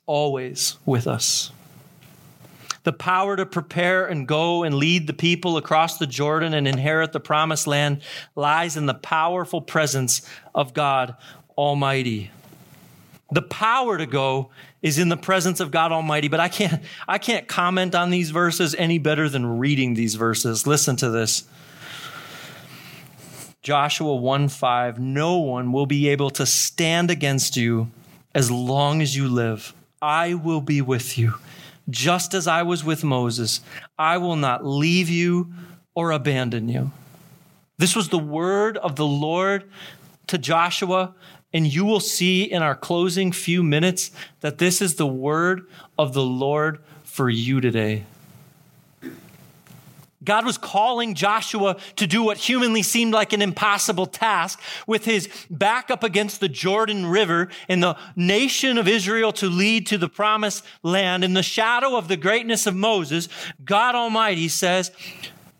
always 0.05 0.77
with 0.85 1.07
us. 1.07 1.51
The 2.83 2.93
power 2.93 3.35
to 3.35 3.45
prepare 3.45 4.05
and 4.05 4.27
go 4.27 4.63
and 4.63 4.75
lead 4.75 5.07
the 5.07 5.13
people 5.13 5.57
across 5.57 5.97
the 5.97 6.07
Jordan 6.07 6.53
and 6.53 6.67
inherit 6.67 7.11
the 7.11 7.19
promised 7.19 7.67
land 7.67 8.01
lies 8.35 8.77
in 8.77 8.85
the 8.85 8.93
powerful 8.93 9.61
presence 9.61 10.27
of 10.55 10.73
God 10.73 11.15
Almighty. 11.59 12.31
The 13.33 13.41
power 13.41 13.97
to 13.97 14.05
go 14.05 14.49
is 14.81 14.97
in 14.97 15.09
the 15.09 15.17
presence 15.17 15.59
of 15.59 15.71
God 15.71 15.91
Almighty, 15.91 16.29
but 16.29 16.39
I 16.39 16.47
can't, 16.47 16.81
I 17.05 17.17
can't 17.17 17.49
comment 17.49 17.95
on 17.95 18.11
these 18.11 18.31
verses 18.31 18.73
any 18.75 18.97
better 18.97 19.27
than 19.27 19.59
reading 19.59 19.93
these 19.93 20.15
verses. 20.15 20.65
Listen 20.65 20.95
to 20.95 21.09
this. 21.09 21.43
Joshua 23.61 24.15
1 24.15 24.47
5, 24.47 24.99
no 24.99 25.37
one 25.39 25.73
will 25.73 25.85
be 25.85 26.07
able 26.07 26.29
to 26.31 26.45
stand 26.45 27.11
against 27.11 27.57
you 27.57 27.91
as 28.33 28.49
long 28.49 29.01
as 29.01 29.17
you 29.17 29.27
live. 29.27 29.73
I 30.01 30.35
will 30.35 30.61
be 30.61 30.81
with 30.81 31.17
you, 31.17 31.33
just 31.89 32.33
as 32.33 32.47
I 32.47 32.63
was 32.63 32.85
with 32.85 33.03
Moses. 33.03 33.59
I 33.97 34.17
will 34.17 34.37
not 34.37 34.65
leave 34.65 35.09
you 35.09 35.53
or 35.93 36.11
abandon 36.11 36.69
you. 36.69 36.91
This 37.77 37.97
was 37.97 38.07
the 38.07 38.17
word 38.17 38.77
of 38.77 38.95
the 38.95 39.05
Lord 39.05 39.69
to 40.27 40.37
Joshua 40.37 41.15
and 41.53 41.71
you 41.71 41.85
will 41.85 41.99
see 41.99 42.43
in 42.43 42.61
our 42.61 42.75
closing 42.75 43.31
few 43.31 43.63
minutes 43.63 44.11
that 44.41 44.57
this 44.57 44.81
is 44.81 44.95
the 44.95 45.07
word 45.07 45.67
of 45.97 46.13
the 46.13 46.23
Lord 46.23 46.79
for 47.03 47.29
you 47.29 47.59
today. 47.59 48.05
God 50.23 50.45
was 50.45 50.57
calling 50.57 51.15
Joshua 51.15 51.77
to 51.95 52.05
do 52.05 52.21
what 52.23 52.37
humanly 52.37 52.83
seemed 52.83 53.13
like 53.13 53.31
an 53.31 53.41
impossible 53.41 54.05
task 54.05 54.61
with 54.85 55.05
his 55.05 55.29
back 55.49 55.89
up 55.89 56.03
against 56.03 56.39
the 56.39 56.49
Jordan 56.49 57.05
River 57.05 57.47
and 57.69 57.81
the 57.81 57.97
nation 58.15 58.77
of 58.77 58.87
Israel 58.87 59.31
to 59.33 59.47
lead 59.47 59.87
to 59.87 59.97
the 59.97 60.09
promised 60.09 60.65
land. 60.83 61.23
In 61.23 61.33
the 61.33 61.43
shadow 61.43 61.95
of 61.95 62.09
the 62.09 62.17
greatness 62.17 62.67
of 62.67 62.75
Moses, 62.75 63.29
God 63.63 63.95
Almighty 63.95 64.49
says, 64.49 64.91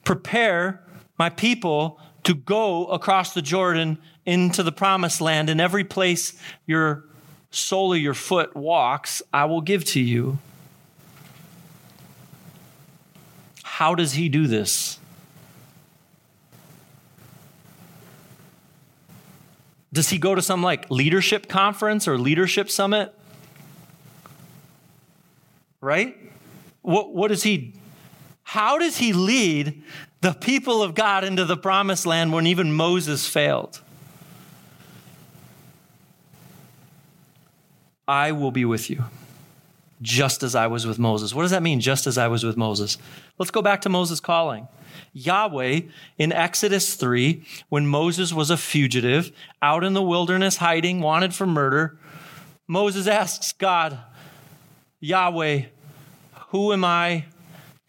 Prepare 0.04 0.84
my 1.18 1.30
people 1.30 2.00
to 2.24 2.36
go 2.36 2.86
across 2.88 3.34
the 3.34 3.42
Jordan 3.42 3.98
into 4.30 4.62
the 4.62 4.72
promised 4.72 5.22
land, 5.22 5.50
and 5.50 5.60
every 5.60 5.84
place 5.84 6.40
your 6.68 7.04
sole 7.50 7.94
of 7.94 8.00
your 8.00 8.14
foot 8.14 8.56
walks, 8.56 9.24
I 9.34 9.46
will 9.46 9.62
give 9.62 9.84
to 9.86 10.00
you. 10.00 10.38
How 13.64 13.96
does 13.96 14.14
he 14.14 14.30
do 14.30 14.46
this? 14.46 15.00
Does 19.92 20.10
he 20.10 20.20
go 20.20 20.36
to 20.36 20.42
some 20.42 20.62
like 20.62 20.92
leadership 20.92 21.48
conference 21.48 22.08
or 22.08 22.20
leadership 22.20 22.70
summit? 22.70 23.14
Right? 25.82 26.16
What, 26.84 27.16
what 27.16 27.30
does 27.30 27.42
he, 27.42 27.74
how 28.44 28.78
does 28.78 28.98
he 28.98 29.12
lead 29.12 29.82
the 30.22 30.34
people 30.34 30.84
of 30.84 30.94
God 30.94 31.24
into 31.24 31.46
the 31.46 31.58
promised 31.58 32.06
land 32.06 32.32
when 32.32 32.46
even 32.46 32.72
Moses 32.72 33.28
failed? 33.28 33.82
I 38.10 38.32
will 38.32 38.50
be 38.50 38.66
with 38.66 38.90
you, 38.90 39.04
just 40.02 40.42
as 40.42 40.56
I 40.56 40.66
was 40.66 40.88
with 40.88 40.98
Moses. 40.98 41.36
What 41.36 41.44
does 41.44 41.52
that 41.52 41.62
mean, 41.62 41.80
just 41.80 42.08
as 42.08 42.18
I 42.18 42.28
was 42.28 42.44
with 42.44 42.58
Moses? 42.58 42.98
Let's 43.38 43.52
go 43.52 43.62
back 43.62 43.82
to 43.82 43.90
Moses' 43.90 44.20
calling. 44.20 44.68
Yahweh 45.14 45.82
in 46.18 46.32
Exodus 46.32 46.96
3, 46.96 47.44
when 47.70 47.86
Moses 47.86 48.34
was 48.34 48.50
a 48.50 48.58
fugitive, 48.58 49.32
out 49.62 49.84
in 49.84 49.94
the 49.94 50.02
wilderness 50.02 50.58
hiding, 50.58 51.02
wanted 51.02 51.36
for 51.36 51.46
murder, 51.46 52.00
Moses 52.68 53.06
asks 53.06 53.54
God, 53.54 54.00
Yahweh, 55.00 55.66
who 56.50 56.74
am 56.74 56.84
I 56.84 57.26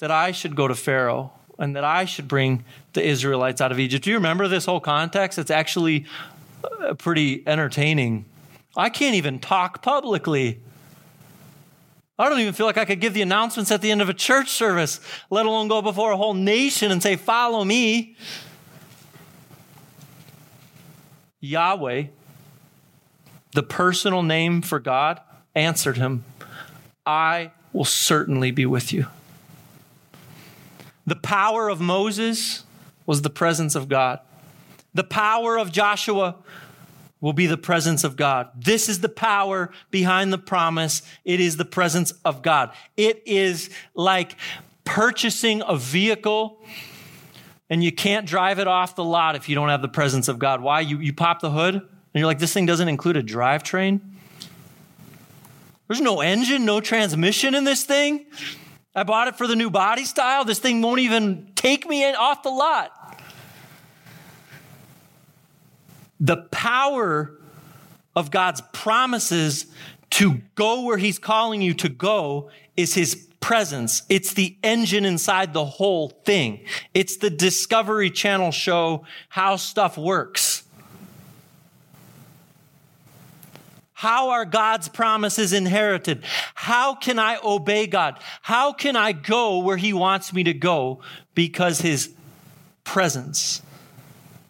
that 0.00 0.11
I 0.11 0.33
should 0.33 0.54
go 0.54 0.68
to 0.68 0.74
Pharaoh 0.74 1.33
and 1.59 1.74
that 1.76 1.85
I 1.85 2.04
should 2.04 2.28
bring 2.28 2.66
the 2.92 3.02
Israelites 3.02 3.62
out 3.62 3.72
of 3.72 3.78
Egypt? 3.78 4.04
Do 4.04 4.11
you 4.11 4.16
remember 4.16 4.48
this 4.48 4.66
whole 4.66 4.80
context? 4.80 5.38
It's 5.38 5.50
actually 5.50 6.04
uh, 6.62 6.92
pretty 6.92 7.42
entertaining 7.46 8.26
I 8.76 8.88
can't 8.88 9.14
even 9.14 9.38
talk 9.38 9.83
publicly. 9.83 10.61
I 12.18 12.28
don't 12.28 12.40
even 12.40 12.52
feel 12.52 12.66
like 12.66 12.76
I 12.76 12.85
could 12.85 13.00
give 13.00 13.14
the 13.14 13.22
announcements 13.22 13.70
at 13.70 13.80
the 13.80 13.90
end 13.90 14.02
of 14.02 14.09
a 14.09 14.14
church 14.14 14.50
service, 14.50 15.00
let 15.30 15.46
alone 15.46 15.68
go 15.68 15.80
before 15.80 16.12
a 16.12 16.16
whole 16.16 16.35
nation 16.35 16.92
and 16.92 17.02
say, 17.02 17.16
Follow 17.16 17.64
me. 17.64 18.16
Yahweh, 21.40 22.04
the 23.54 23.62
personal 23.62 24.22
name 24.22 24.61
for 24.61 24.78
God, 24.78 25.20
answered 25.54 25.96
him, 25.96 26.24
I 27.06 27.52
will 27.72 27.87
certainly 27.87 28.50
be 28.50 28.66
with 28.66 28.92
you. 28.92 29.06
The 31.06 31.16
power 31.16 31.68
of 31.68 31.80
Moses 31.80 32.64
was 33.06 33.22
the 33.22 33.30
presence 33.30 33.74
of 33.74 33.88
God. 33.88 34.20
The 34.92 35.04
power 35.04 35.59
of 35.59 35.72
Joshua 35.72 36.37
will 37.20 37.33
be 37.33 37.46
the 37.46 37.56
presence 37.56 38.04
of 38.04 38.16
God. 38.16 38.50
This 38.56 38.88
is 38.88 39.00
the 39.00 39.09
power 39.09 39.70
behind 39.90 40.33
the 40.33 40.38
promise. 40.38 41.02
It 41.24 41.40
is 41.40 41.56
the 41.56 41.64
presence 41.64 42.12
of 42.24 42.42
God. 42.42 42.72
It 42.96 43.22
is 43.26 43.70
like 43.94 44.37
purchasing 44.85 45.62
a 45.66 45.76
vehicle 45.76 46.61
and 47.68 47.85
you 47.85 47.92
can't 47.92 48.26
drive 48.26 48.59
it 48.59 48.66
off 48.66 48.96
the 48.96 49.04
lot 49.04 49.37
if 49.37 49.48
you 49.48 49.54
don't 49.54 49.68
have 49.68 49.80
the 49.80 49.88
presence 49.88 50.26
of 50.26 50.40
God. 50.40 50.61
Why? 50.61 50.80
You, 50.80 50.98
you 50.98 51.12
pop 51.12 51.40
the 51.40 51.50
hood 51.50 51.74
and 51.74 51.85
you're 52.14 52.26
like, 52.26 52.40
this 52.40 52.52
thing 52.52 52.66
doesn't 52.66 52.88
include 52.88 53.16
a 53.16 53.22
drivetrain. 53.22 54.00
There's 55.87 56.00
no 56.00 56.20
engine, 56.20 56.64
no 56.64 56.80
transmission 56.80 57.54
in 57.54 57.64
this 57.64 57.85
thing. 57.85 58.26
I 58.94 59.04
bought 59.04 59.28
it 59.28 59.37
for 59.37 59.46
the 59.46 59.54
new 59.54 59.70
body 59.70 60.04
style. 60.04 60.44
This 60.44 60.59
thing 60.59 60.83
won't 60.83 61.00
even 61.00 61.52
take 61.54 61.88
me 61.88 62.04
in, 62.04 62.16
off 62.16 62.42
the 62.42 62.50
lot. 62.50 62.92
The 66.20 66.37
power 66.37 67.33
of 68.14 68.30
God's 68.30 68.61
promises 68.72 69.66
to 70.11 70.42
go 70.54 70.83
where 70.83 70.98
He's 70.98 71.18
calling 71.18 71.62
you 71.62 71.74
to 71.74 71.88
go 71.88 72.50
is 72.76 72.94
His 72.94 73.26
presence. 73.40 74.02
It's 74.09 74.35
the 74.35 74.56
engine 74.62 75.04
inside 75.04 75.54
the 75.54 75.64
whole 75.64 76.11
thing. 76.11 76.61
It's 76.92 77.16
the 77.16 77.30
Discovery 77.30 78.11
Channel 78.11 78.52
show, 78.52 79.06
How 79.28 79.56
Stuff 79.56 79.96
Works. 79.96 80.64
How 83.92 84.30
are 84.30 84.46
God's 84.46 84.88
promises 84.88 85.52
inherited? 85.52 86.24
How 86.54 86.94
can 86.94 87.18
I 87.18 87.38
obey 87.44 87.87
God? 87.87 88.18
How 88.40 88.72
can 88.72 88.96
I 88.96 89.12
go 89.12 89.59
where 89.59 89.76
He 89.76 89.92
wants 89.92 90.33
me 90.33 90.42
to 90.44 90.54
go? 90.54 91.00
Because 91.35 91.80
His 91.83 92.11
presence, 92.83 93.61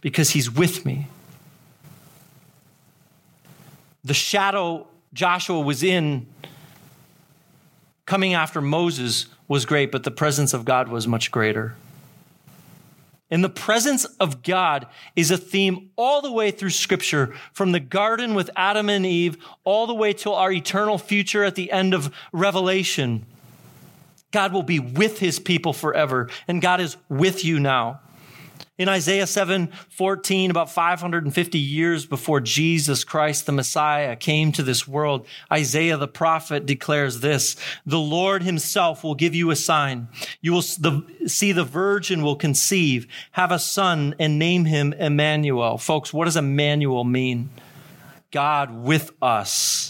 because 0.01 0.31
He's 0.31 0.51
with 0.51 0.87
me. 0.87 1.09
The 4.05 4.15
shadow 4.15 4.87
Joshua 5.13 5.61
was 5.61 5.83
in 5.83 6.27
coming 8.07 8.35
after 8.35 8.61
Moses 8.61 9.27
was 9.49 9.67
great, 9.67 9.93
but 9.93 10.05
the 10.05 10.11
presence 10.11 10.53
of 10.55 10.65
God 10.65 10.89
was 10.89 11.07
much 11.07 11.31
greater. 11.31 11.75
And 13.31 13.45
the 13.45 13.49
presence 13.49 14.05
of 14.19 14.43
God 14.43 14.87
is 15.15 15.31
a 15.31 15.37
theme 15.37 15.91
all 15.95 16.21
the 16.21 16.33
way 16.33 16.51
through 16.51 16.71
Scripture, 16.71 17.33
from 17.53 17.71
the 17.71 17.79
garden 17.79 18.35
with 18.35 18.51
Adam 18.57 18.89
and 18.89 19.07
Eve, 19.07 19.37
all 19.63 19.87
the 19.87 19.95
way 19.95 20.13
to 20.15 20.33
our 20.33 20.51
eternal 20.51 20.99
future 20.99 21.45
at 21.45 21.55
the 21.55 21.71
end 21.71 21.95
of 21.95 22.13
Revelation. 22.33 23.25
God 24.33 24.53
will 24.53 24.65
be 24.65 24.81
with 24.81 25.21
his 25.21 25.39
people 25.39 25.73
forever, 25.73 26.29
and 26.49 26.61
God 26.61 26.81
is 26.81 26.97
with 27.09 27.45
you 27.45 27.61
now. 27.61 28.01
In 28.81 28.89
Isaiah 28.89 29.27
7 29.27 29.69
14, 29.91 30.51
about 30.51 30.71
550 30.71 31.59
years 31.59 32.07
before 32.07 32.41
Jesus 32.41 33.05
Christ, 33.05 33.45
the 33.45 33.53
Messiah, 33.53 34.17
came 34.17 34.53
to 34.53 34.63
this 34.63 34.89
world, 34.89 35.27
Isaiah 35.53 35.99
the 35.99 36.09
prophet 36.09 36.65
declares 36.65 37.21
this 37.21 37.57
The 37.85 37.99
Lord 37.99 38.43
himself 38.43 39.05
will 39.05 39.15
give 39.15 39.35
you 39.35 39.51
a 39.51 39.57
sign. 39.57 40.09
You 40.41 40.53
will 40.53 40.63
see 40.63 41.53
the 41.53 41.63
virgin 41.63 42.23
will 42.23 42.37
conceive, 42.37 43.07
have 43.33 43.53
a 43.53 43.59
son, 43.59 44.15
and 44.19 44.39
name 44.39 44.65
him 44.65 44.95
Emmanuel. 44.95 45.77
Folks, 45.77 46.11
what 46.11 46.25
does 46.25 46.39
Emmanuel 46.39 47.05
mean? 47.05 47.51
God 48.31 48.73
with 48.83 49.11
us. 49.21 49.90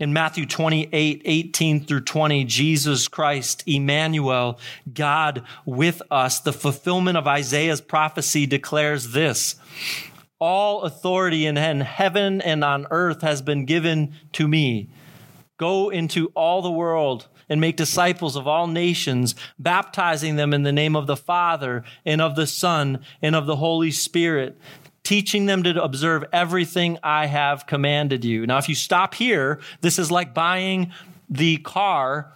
In 0.00 0.12
Matthew 0.12 0.44
28, 0.44 1.22
18 1.24 1.84
through 1.84 2.00
20, 2.00 2.44
Jesus 2.44 3.06
Christ, 3.06 3.62
Emmanuel, 3.64 4.58
God 4.92 5.44
with 5.64 6.02
us, 6.10 6.40
the 6.40 6.52
fulfillment 6.52 7.16
of 7.16 7.28
Isaiah's 7.28 7.80
prophecy 7.80 8.44
declares 8.44 9.12
this. 9.12 9.54
All 10.40 10.82
authority 10.82 11.46
in 11.46 11.56
heaven 11.56 12.40
and 12.40 12.64
on 12.64 12.88
earth 12.90 13.22
has 13.22 13.40
been 13.40 13.66
given 13.66 14.14
to 14.32 14.48
me. 14.48 14.90
Go 15.58 15.90
into 15.90 16.26
all 16.34 16.60
the 16.60 16.72
world 16.72 17.28
and 17.48 17.60
make 17.60 17.76
disciples 17.76 18.34
of 18.34 18.48
all 18.48 18.66
nations, 18.66 19.36
baptizing 19.60 20.34
them 20.34 20.52
in 20.52 20.64
the 20.64 20.72
name 20.72 20.96
of 20.96 21.06
the 21.06 21.16
Father 21.16 21.84
and 22.04 22.20
of 22.20 22.34
the 22.34 22.48
Son 22.48 23.04
and 23.22 23.36
of 23.36 23.46
the 23.46 23.56
Holy 23.56 23.92
Spirit 23.92 24.58
teaching 25.04 25.46
them 25.46 25.62
to 25.62 25.82
observe 25.82 26.24
everything 26.32 26.98
I 27.02 27.26
have 27.26 27.66
commanded 27.66 28.24
you. 28.24 28.46
Now, 28.46 28.58
if 28.58 28.68
you 28.68 28.74
stop 28.74 29.14
here, 29.14 29.60
this 29.82 29.98
is 29.98 30.10
like 30.10 30.34
buying 30.34 30.92
the 31.28 31.58
car 31.58 32.32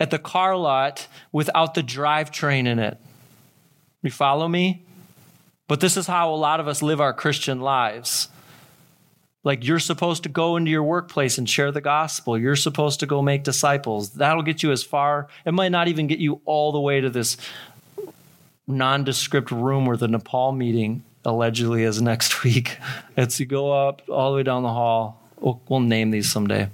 at 0.00 0.10
the 0.10 0.18
car 0.18 0.56
lot 0.56 1.06
without 1.32 1.74
the 1.74 1.82
drivetrain 1.82 2.66
in 2.66 2.78
it. 2.78 2.98
You 4.02 4.10
follow 4.10 4.48
me? 4.48 4.84
But 5.66 5.80
this 5.80 5.96
is 5.96 6.06
how 6.06 6.32
a 6.32 6.36
lot 6.36 6.60
of 6.60 6.68
us 6.68 6.82
live 6.82 7.00
our 7.00 7.12
Christian 7.12 7.60
lives. 7.60 8.28
Like 9.42 9.64
you're 9.64 9.78
supposed 9.78 10.22
to 10.22 10.28
go 10.28 10.56
into 10.56 10.70
your 10.70 10.82
workplace 10.82 11.36
and 11.36 11.48
share 11.48 11.72
the 11.72 11.80
gospel. 11.80 12.38
You're 12.38 12.56
supposed 12.56 13.00
to 13.00 13.06
go 13.06 13.22
make 13.22 13.44
disciples. 13.44 14.10
That'll 14.10 14.42
get 14.42 14.62
you 14.62 14.72
as 14.72 14.82
far. 14.82 15.28
It 15.44 15.52
might 15.52 15.72
not 15.72 15.88
even 15.88 16.06
get 16.06 16.18
you 16.18 16.40
all 16.44 16.72
the 16.72 16.80
way 16.80 17.00
to 17.00 17.10
this 17.10 17.36
nondescript 18.66 19.50
room 19.50 19.84
where 19.84 19.96
the 19.96 20.08
Nepal 20.08 20.52
meeting 20.52 21.02
allegedly 21.24 21.82
is 21.82 22.00
next 22.02 22.44
week. 22.44 22.78
It's 23.16 23.40
you 23.40 23.46
go 23.46 23.72
up 23.72 24.02
all 24.08 24.32
the 24.32 24.36
way 24.36 24.42
down 24.42 24.62
the 24.62 24.68
hall. 24.68 25.20
We'll, 25.40 25.60
we'll 25.68 25.80
name 25.80 26.10
these 26.10 26.30
someday. 26.30 26.68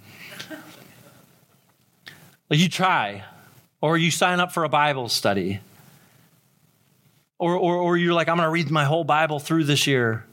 You 2.50 2.68
try, 2.68 3.24
or 3.80 3.96
you 3.96 4.10
sign 4.10 4.40
up 4.40 4.52
for 4.52 4.64
a 4.64 4.68
Bible 4.68 5.08
study, 5.08 5.60
or, 7.38 7.54
or, 7.54 7.76
or 7.76 7.96
you're 7.96 8.12
like, 8.12 8.28
I'm 8.28 8.36
going 8.36 8.46
to 8.46 8.50
read 8.50 8.70
my 8.70 8.84
whole 8.84 9.04
Bible 9.04 9.38
through 9.38 9.64
this 9.64 9.86
year. 9.86 10.24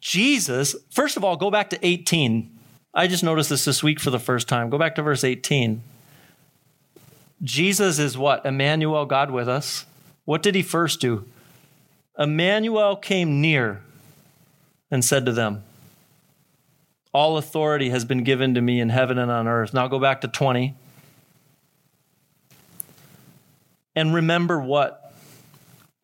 Jesus, 0.00 0.76
first 0.90 1.16
of 1.16 1.24
all, 1.24 1.36
go 1.36 1.50
back 1.50 1.70
to 1.70 1.86
18. 1.86 2.50
I 2.94 3.06
just 3.06 3.24
noticed 3.24 3.50
this 3.50 3.64
this 3.64 3.82
week 3.82 3.98
for 3.98 4.10
the 4.10 4.18
first 4.18 4.46
time. 4.46 4.70
Go 4.70 4.78
back 4.78 4.94
to 4.96 5.02
verse 5.02 5.24
18. 5.24 5.82
Jesus 7.42 7.98
is 7.98 8.16
what? 8.18 8.44
Emmanuel, 8.44 9.06
God 9.06 9.30
with 9.30 9.48
us. 9.48 9.86
What 10.28 10.42
did 10.42 10.54
he 10.54 10.60
first 10.60 11.00
do? 11.00 11.24
Emmanuel 12.18 12.96
came 12.96 13.40
near 13.40 13.80
and 14.90 15.02
said 15.02 15.24
to 15.24 15.32
them, 15.32 15.62
All 17.14 17.38
authority 17.38 17.88
has 17.88 18.04
been 18.04 18.24
given 18.24 18.52
to 18.52 18.60
me 18.60 18.78
in 18.78 18.90
heaven 18.90 19.16
and 19.16 19.30
on 19.30 19.48
earth. 19.48 19.72
Now 19.72 19.88
go 19.88 19.98
back 19.98 20.20
to 20.20 20.28
20. 20.28 20.74
And 23.96 24.12
remember 24.12 24.60
what? 24.60 25.14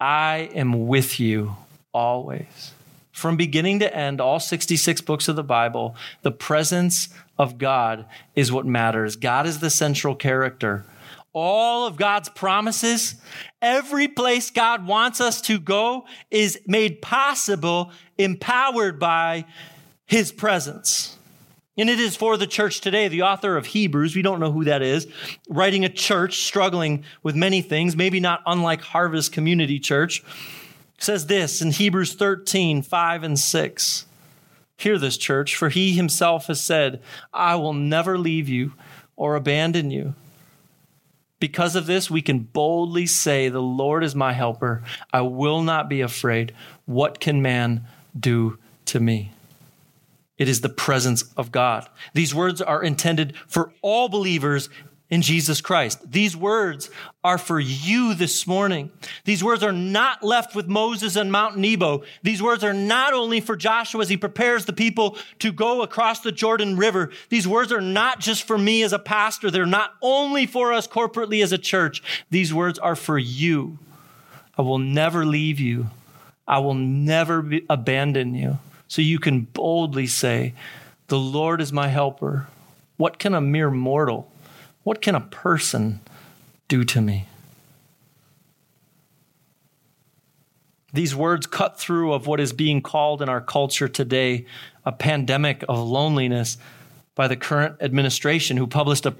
I 0.01 0.49
am 0.55 0.87
with 0.87 1.21
you 1.21 1.57
always. 1.93 2.73
From 3.13 3.37
beginning 3.37 3.81
to 3.81 3.95
end, 3.95 4.23
all 4.23 4.41
66 4.41 5.03
books 5.03 5.29
of 5.29 5.37
the 5.37 5.45
Bible, 5.45 5.97
the 6.23 6.33
presence 6.33 7.11
of 7.39 7.59
God 7.59 8.07
is 8.35 8.51
what 8.51 8.65
matters. 8.65 9.17
God 9.17 9.47
is 9.47 9.59
the 9.59 9.69
central 9.69 10.15
character 10.15 10.87
all 11.35 11.87
of 11.87 11.97
God's 11.97 12.29
promises, 12.31 13.17
every 13.61 14.09
place 14.09 14.51
God 14.51 14.87
wants 14.87 15.21
us 15.21 15.41
to 15.43 15.59
go 15.59 16.07
is 16.31 16.59
made 16.67 17.03
possible, 17.03 17.91
empowered 18.17 18.99
by 18.99 19.45
his 20.07 20.33
presence. 20.33 21.19
And 21.77 21.91
it 21.91 21.99
is 21.99 22.15
for 22.15 22.37
the 22.37 22.47
church 22.47 22.81
today. 22.81 23.09
The 23.09 23.23
author 23.23 23.57
of 23.57 23.67
Hebrews, 23.67 24.15
we 24.15 24.23
don't 24.23 24.39
know 24.39 24.53
who 24.53 24.65
that 24.65 24.81
is, 24.81 25.09
writing 25.49 25.85
a 25.85 25.89
church 25.89 26.39
struggling 26.45 27.05
with 27.25 27.35
many 27.35 27.63
things, 27.63 27.97
maybe 27.97 28.21
not 28.21 28.43
unlike 28.47 28.81
Harvest 28.81 29.33
Community 29.33 29.81
Church, 29.81 30.23
says 30.99 31.27
this 31.27 31.61
in 31.61 31.73
Hebrews 31.73 32.15
13, 32.15 32.83
5 32.83 33.23
and 33.25 33.39
6. 33.39 34.07
Hear 34.77 34.99
this, 34.99 35.17
church, 35.17 35.57
for 35.57 35.69
he 35.69 35.95
himself 35.95 36.47
has 36.47 36.63
said, 36.63 37.03
I 37.33 37.57
will 37.57 37.73
never 37.73 38.19
leave 38.19 38.49
you 38.49 38.75
or 39.17 39.35
abandon 39.35 39.91
you. 39.91 40.15
Because 41.45 41.77
of 41.77 41.85
this, 41.85 42.11
we 42.11 42.23
can 42.23 42.39
boldly 42.39 43.05
say, 43.05 43.51
The 43.51 43.61
Lord 43.61 44.03
is 44.03 44.15
my 44.15 44.33
helper. 44.33 44.83
I 45.13 45.21
will 45.21 45.61
not 45.61 45.91
be 45.91 46.01
afraid. 46.01 46.55
What 46.87 47.21
can 47.21 47.43
man 47.43 47.87
do 48.19 48.59
to 48.87 48.99
me? 48.99 49.31
It 50.39 50.49
is 50.49 50.63
the 50.63 50.71
presence 50.71 51.25
of 51.37 51.53
God. 51.53 51.87
These 52.15 52.35
words 52.35 52.63
are 52.63 52.83
intended 52.83 53.37
for 53.47 53.75
all 53.83 54.09
believers 54.09 54.71
in 55.15 55.23
Jesus 55.23 55.61
Christ. 55.61 56.11
These 56.11 56.37
words 56.37 56.91
are 57.23 57.39
for 57.39 57.61
you 57.61 58.15
this 58.15 58.49
morning. 58.49 58.91
These 59.25 59.45
words 59.45 59.63
are 59.63 59.71
not 59.71 60.25
left 60.25 60.57
with 60.57 60.67
Moses 60.67 61.17
on 61.17 61.31
Mount 61.31 61.57
Nebo. 61.57 62.03
These 62.25 62.43
words 62.43 62.65
are 62.65 62.75
not 62.75 63.15
only 63.15 63.41
for 63.41 63.55
Joshua 63.55 64.01
as 64.03 64.09
he 64.09 64.17
prepares 64.17 64.65
the 64.65 64.73
people 64.73 65.17
to 65.39 65.53
go 65.53 65.83
across 65.83 66.19
the 66.19 66.33
Jordan 66.33 66.77
River. 66.77 67.13
These 67.29 67.47
words 67.47 67.71
are 67.71 67.81
not 67.81 68.19
just 68.19 68.43
for 68.43 68.59
me 68.59 68.83
as 68.83 68.93
a 68.93 68.99
pastor. 68.99 69.53
They're 69.53 69.67
not 69.67 69.95
only 70.03 70.47
for 70.47 70.73
us 70.73 70.89
corporately 70.89 71.45
as 71.45 71.53
a 71.53 71.59
church. 71.59 72.03
These 72.31 72.53
words 72.53 72.81
are 72.81 72.97
for 72.97 73.17
you. 73.17 73.79
I 74.59 74.63
will 74.63 74.81
never 74.81 75.25
leave 75.25 75.61
you. 75.61 75.91
I 76.49 76.59
will 76.59 76.75
never 76.75 77.49
abandon 77.71 78.35
you. 78.35 78.59
So 78.89 79.01
you 79.01 79.21
can 79.21 79.43
boldly 79.43 80.09
say, 80.09 80.55
the 81.07 81.21
Lord 81.21 81.61
is 81.61 81.73
my 81.73 81.87
helper. 81.87 82.49
What 82.97 83.21
can 83.21 83.33
a 83.33 83.41
mere 83.41 83.71
mortal 83.71 84.29
what 84.85 85.03
can 85.03 85.15
a 85.15 85.21
person 85.21 86.01
do 86.69 86.85
to 86.85 87.01
me? 87.01 87.27
These 90.93 91.17
words 91.17 91.47
cut 91.49 91.81
through 91.81 92.13
of 92.13 92.29
what 92.29 92.39
is 92.39 92.53
being 92.53 92.81
called 92.81 93.21
in 93.21 93.29
our 93.29 93.41
culture 93.41 93.89
today 93.89 94.47
a 94.85 94.93
pandemic 94.93 95.65
of 95.69 95.79
loneliness 95.79 96.57
by 97.17 97.27
the 97.27 97.37
current 97.37 97.77
administration 97.81 98.57
who 98.57 98.67
published 98.67 99.07
a 99.07 99.17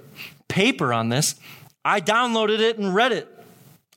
paper 0.47 0.93
on 0.93 1.09
this. 1.09 1.35
I 1.83 1.99
downloaded 1.99 2.59
it 2.59 2.77
and 2.77 2.95
read 2.95 3.11
it. 3.11 3.27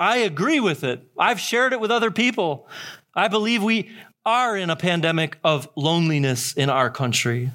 I 0.01 0.19
agree 0.19 0.61
with 0.61 0.83
it. 0.83 1.07
I've 1.17 1.39
shared 1.39 1.73
it 1.73 1.81
with 1.81 1.91
other 1.91 2.11
people. 2.11 2.67
I 3.15 3.29
believe 3.29 3.63
we 3.63 3.91
are 4.25 4.57
in 4.57 4.71
a 4.71 4.77
pandemic 4.77 5.39
of 5.45 5.69
loneliness 5.77 6.55
in 6.55 6.71
our 6.71 6.91
country. 6.91 7.51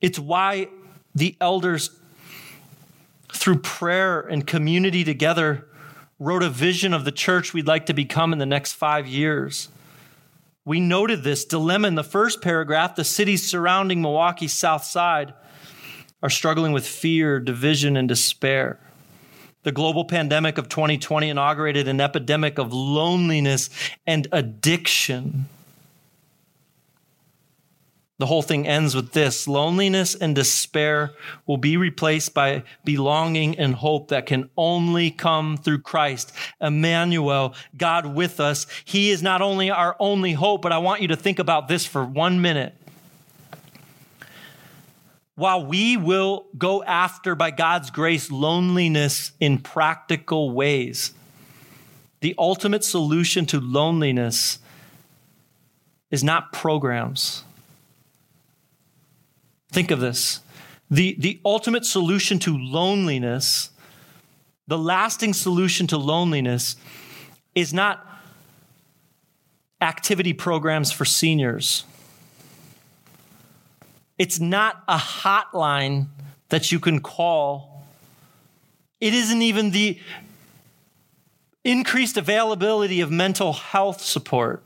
It's 0.00 0.18
why 0.18 0.68
the 1.18 1.36
elders, 1.40 1.90
through 3.32 3.58
prayer 3.58 4.20
and 4.20 4.46
community 4.46 5.04
together, 5.04 5.66
wrote 6.18 6.42
a 6.42 6.48
vision 6.48 6.92
of 6.94 7.04
the 7.04 7.12
church 7.12 7.52
we'd 7.52 7.66
like 7.66 7.86
to 7.86 7.94
become 7.94 8.32
in 8.32 8.38
the 8.38 8.46
next 8.46 8.72
five 8.72 9.06
years. 9.06 9.68
We 10.64 10.80
noted 10.80 11.22
this 11.22 11.44
dilemma 11.44 11.88
in 11.88 11.94
the 11.94 12.04
first 12.04 12.42
paragraph. 12.42 12.96
The 12.96 13.04
cities 13.04 13.48
surrounding 13.48 14.02
Milwaukee's 14.02 14.52
south 14.52 14.84
side 14.84 15.32
are 16.22 16.30
struggling 16.30 16.72
with 16.72 16.86
fear, 16.86 17.40
division, 17.40 17.96
and 17.96 18.08
despair. 18.08 18.78
The 19.62 19.72
global 19.72 20.04
pandemic 20.04 20.58
of 20.58 20.68
2020 20.68 21.30
inaugurated 21.30 21.88
an 21.88 22.00
epidemic 22.00 22.58
of 22.58 22.72
loneliness 22.72 23.70
and 24.06 24.26
addiction. 24.32 25.46
The 28.18 28.26
whole 28.26 28.42
thing 28.42 28.66
ends 28.66 28.96
with 28.96 29.12
this 29.12 29.46
loneliness 29.46 30.16
and 30.16 30.34
despair 30.34 31.12
will 31.46 31.56
be 31.56 31.76
replaced 31.76 32.34
by 32.34 32.64
belonging 32.84 33.56
and 33.56 33.76
hope 33.76 34.08
that 34.08 34.26
can 34.26 34.50
only 34.56 35.12
come 35.12 35.56
through 35.56 35.82
Christ. 35.82 36.32
Emmanuel, 36.60 37.54
God 37.76 38.06
with 38.06 38.40
us. 38.40 38.66
He 38.84 39.10
is 39.10 39.22
not 39.22 39.40
only 39.40 39.70
our 39.70 39.94
only 40.00 40.32
hope, 40.32 40.62
but 40.62 40.72
I 40.72 40.78
want 40.78 41.00
you 41.00 41.08
to 41.08 41.16
think 41.16 41.38
about 41.38 41.68
this 41.68 41.86
for 41.86 42.04
one 42.04 42.42
minute. 42.42 42.74
While 45.36 45.64
we 45.64 45.96
will 45.96 46.46
go 46.58 46.82
after, 46.82 47.36
by 47.36 47.52
God's 47.52 47.92
grace, 47.92 48.32
loneliness 48.32 49.30
in 49.38 49.58
practical 49.58 50.50
ways, 50.50 51.12
the 52.18 52.34
ultimate 52.36 52.82
solution 52.82 53.46
to 53.46 53.60
loneliness 53.60 54.58
is 56.10 56.24
not 56.24 56.52
programs 56.52 57.44
Think 59.78 59.92
of 59.92 60.00
this. 60.00 60.40
The, 60.90 61.14
the 61.20 61.40
ultimate 61.44 61.84
solution 61.84 62.40
to 62.40 62.58
loneliness, 62.58 63.70
the 64.66 64.76
lasting 64.76 65.34
solution 65.34 65.86
to 65.86 65.96
loneliness, 65.96 66.74
is 67.54 67.72
not 67.72 68.04
activity 69.80 70.32
programs 70.32 70.90
for 70.90 71.04
seniors. 71.04 71.84
It's 74.18 74.40
not 74.40 74.82
a 74.88 74.96
hotline 74.96 76.08
that 76.48 76.72
you 76.72 76.80
can 76.80 76.98
call. 76.98 77.84
It 79.00 79.14
isn't 79.14 79.42
even 79.42 79.70
the 79.70 80.00
increased 81.62 82.16
availability 82.16 83.00
of 83.00 83.12
mental 83.12 83.52
health 83.52 84.00
support. 84.00 84.60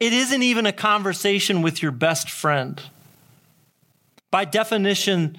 It 0.00 0.12
isn't 0.12 0.42
even 0.42 0.66
a 0.66 0.72
conversation 0.72 1.62
with 1.62 1.80
your 1.80 1.92
best 1.92 2.28
friend. 2.28 2.82
By 4.36 4.44
definition, 4.44 5.38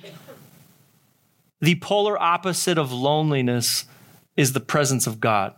the 1.62 1.76
polar 1.76 2.20
opposite 2.20 2.80
of 2.80 2.92
loneliness 2.92 3.86
is 4.36 4.54
the 4.54 4.60
presence 4.60 5.06
of 5.06 5.20
God. 5.20 5.54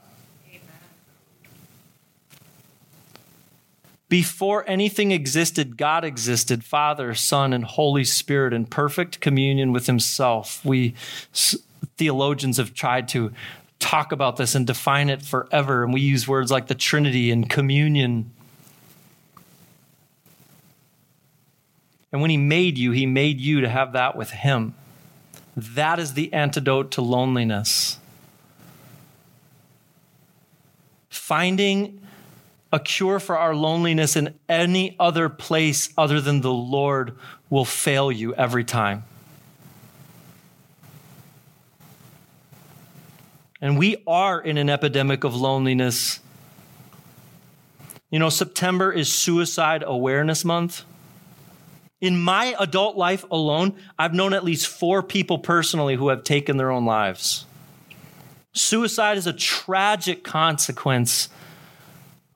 Before 4.09 4.69
anything 4.69 5.13
existed, 5.13 5.77
God 5.77 6.03
existed 6.03 6.65
Father, 6.65 7.15
Son, 7.15 7.53
and 7.53 7.63
Holy 7.63 8.03
Spirit 8.03 8.51
in 8.51 8.65
perfect 8.65 9.21
communion 9.21 9.71
with 9.71 9.85
Himself. 9.85 10.59
We 10.65 10.95
theologians 11.95 12.57
have 12.57 12.73
tried 12.73 13.07
to 13.07 13.31
talk 13.79 14.11
about 14.11 14.35
this 14.35 14.53
and 14.53 14.67
define 14.67 15.09
it 15.09 15.21
forever, 15.21 15.85
and 15.85 15.93
we 15.93 16.01
use 16.01 16.27
words 16.27 16.51
like 16.51 16.67
the 16.67 16.75
Trinity 16.75 17.31
and 17.31 17.49
communion. 17.49 18.31
And 22.11 22.21
when 22.21 22.29
He 22.29 22.37
made 22.37 22.77
you, 22.77 22.91
He 22.91 23.05
made 23.05 23.39
you 23.39 23.61
to 23.61 23.69
have 23.69 23.93
that 23.93 24.15
with 24.15 24.31
Him. 24.31 24.73
That 25.55 25.99
is 25.99 26.13
the 26.13 26.31
antidote 26.33 26.91
to 26.91 27.01
loneliness. 27.01 27.97
Finding 31.09 32.01
a 32.71 32.79
cure 32.79 33.19
for 33.19 33.37
our 33.37 33.55
loneliness 33.55 34.15
in 34.15 34.35
any 34.47 34.95
other 34.99 35.27
place 35.27 35.89
other 35.97 36.21
than 36.21 36.41
the 36.41 36.53
Lord 36.53 37.17
will 37.49 37.65
fail 37.65 38.11
you 38.11 38.33
every 38.35 38.63
time. 38.63 39.03
And 43.61 43.77
we 43.77 43.97
are 44.07 44.39
in 44.39 44.57
an 44.57 44.69
epidemic 44.69 45.23
of 45.23 45.35
loneliness. 45.35 46.19
You 48.09 48.19
know, 48.19 48.29
September 48.29 48.91
is 48.91 49.11
Suicide 49.11 49.83
Awareness 49.85 50.45
Month. 50.45 50.83
In 52.01 52.19
my 52.19 52.55
adult 52.57 52.95
life 52.95 53.25
alone, 53.29 53.75
I've 53.97 54.13
known 54.13 54.33
at 54.33 54.43
least 54.43 54.67
four 54.67 55.03
people 55.03 55.39
personally 55.39 55.95
who 55.95 56.09
have 56.09 56.23
taken 56.23 56.57
their 56.57 56.71
own 56.71 56.85
lives. 56.85 57.45
Suicide 58.53 59.17
is 59.17 59.27
a 59.27 59.33
tragic 59.33 60.23
consequence 60.23 61.29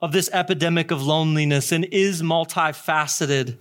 of 0.02 0.12
this 0.12 0.28
epidemic 0.32 0.90
of 0.90 1.02
loneliness 1.02 1.72
and 1.72 1.86
is 1.86 2.20
multifaceted. 2.20 3.56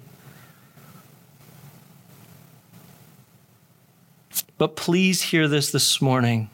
But 4.58 4.76
please 4.76 5.22
hear 5.22 5.48
this 5.48 5.72
this 5.72 6.02
morning 6.02 6.50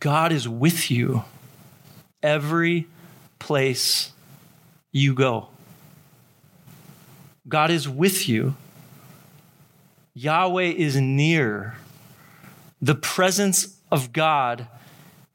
God 0.00 0.32
is 0.32 0.48
with 0.48 0.90
you 0.90 1.24
every 2.22 2.86
place 3.38 4.12
you 4.90 5.14
go. 5.14 5.51
God 7.48 7.70
is 7.70 7.88
with 7.88 8.28
you. 8.28 8.54
Yahweh 10.14 10.64
is 10.64 10.96
near. 10.96 11.76
The 12.80 12.94
presence 12.94 13.78
of 13.90 14.12
God 14.12 14.66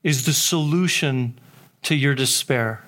is 0.03 0.25
the 0.25 0.33
solution 0.33 1.39
to 1.83 1.95
your 1.95 2.15
despair. 2.15 2.83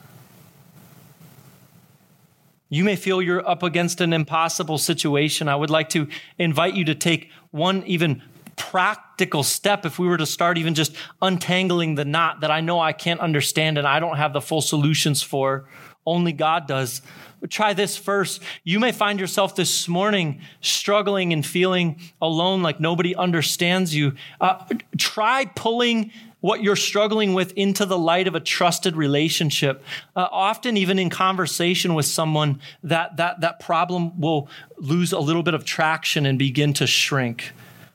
You 2.69 2.83
may 2.83 2.95
feel 2.95 3.21
you're 3.21 3.47
up 3.47 3.63
against 3.63 3.99
an 3.99 4.13
impossible 4.13 4.77
situation. 4.77 5.47
I 5.47 5.55
would 5.55 5.71
like 5.71 5.89
to 5.89 6.07
invite 6.37 6.75
you 6.75 6.85
to 6.85 6.95
take 6.95 7.31
one 7.51 7.83
even 7.87 8.21
practical 8.55 9.41
step 9.41 9.85
if 9.85 9.97
we 9.97 10.07
were 10.07 10.17
to 10.17 10.25
start 10.25 10.57
even 10.57 10.75
just 10.75 10.95
untangling 11.21 11.95
the 11.95 12.05
knot 12.05 12.41
that 12.41 12.51
I 12.51 12.61
know 12.61 12.79
I 12.79 12.91
can't 12.93 13.19
understand 13.21 13.77
and 13.77 13.87
I 13.87 13.99
don't 13.99 14.17
have 14.17 14.33
the 14.33 14.41
full 14.41 14.61
solutions 14.61 15.23
for. 15.23 15.65
Only 16.05 16.31
God 16.31 16.67
does. 16.67 17.01
But 17.41 17.49
try 17.49 17.73
this 17.73 17.95
first. 17.95 18.41
You 18.63 18.79
may 18.79 18.91
find 18.91 19.19
yourself 19.19 19.55
this 19.55 19.87
morning 19.87 20.41
struggling 20.61 21.31
and 21.31 21.45
feeling 21.45 21.99
alone, 22.21 22.61
like 22.61 22.79
nobody 22.79 23.15
understands 23.15 23.95
you. 23.95 24.13
Uh, 24.41 24.65
try 24.97 25.45
pulling 25.45 26.11
what 26.41 26.63
you're 26.63 26.75
struggling 26.75 27.33
with 27.33 27.51
into 27.53 27.85
the 27.85 27.97
light 27.97 28.27
of 28.27 28.35
a 28.35 28.39
trusted 28.39 28.95
relationship. 28.95 29.83
Uh, 30.15 30.27
often, 30.31 30.77
even 30.77 30.97
in 30.97 31.09
conversation 31.09 31.93
with 31.93 32.05
someone, 32.05 32.59
that, 32.83 33.17
that, 33.17 33.41
that 33.41 33.59
problem 33.59 34.19
will 34.19 34.49
lose 34.77 35.11
a 35.11 35.19
little 35.19 35.43
bit 35.43 35.53
of 35.53 35.65
traction 35.65 36.25
and 36.25 36.39
begin 36.39 36.73
to 36.73 36.87
shrink. 36.87 37.51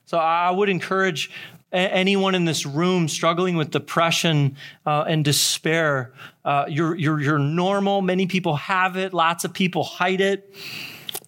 So 0.06 0.18
I 0.18 0.50
would 0.50 0.68
encourage 0.68 1.30
anyone 1.74 2.34
in 2.34 2.44
this 2.44 2.64
room 2.64 3.08
struggling 3.08 3.56
with 3.56 3.70
depression 3.70 4.56
uh, 4.86 5.04
and 5.08 5.24
despair, 5.24 6.12
uh, 6.44 6.66
you're, 6.68 6.94
you're, 6.94 7.20
you're 7.20 7.38
normal. 7.38 8.00
Many 8.00 8.26
people 8.26 8.56
have 8.56 8.96
it, 8.96 9.12
lots 9.12 9.44
of 9.44 9.52
people 9.52 9.82
hide 9.82 10.20
it. 10.20 10.54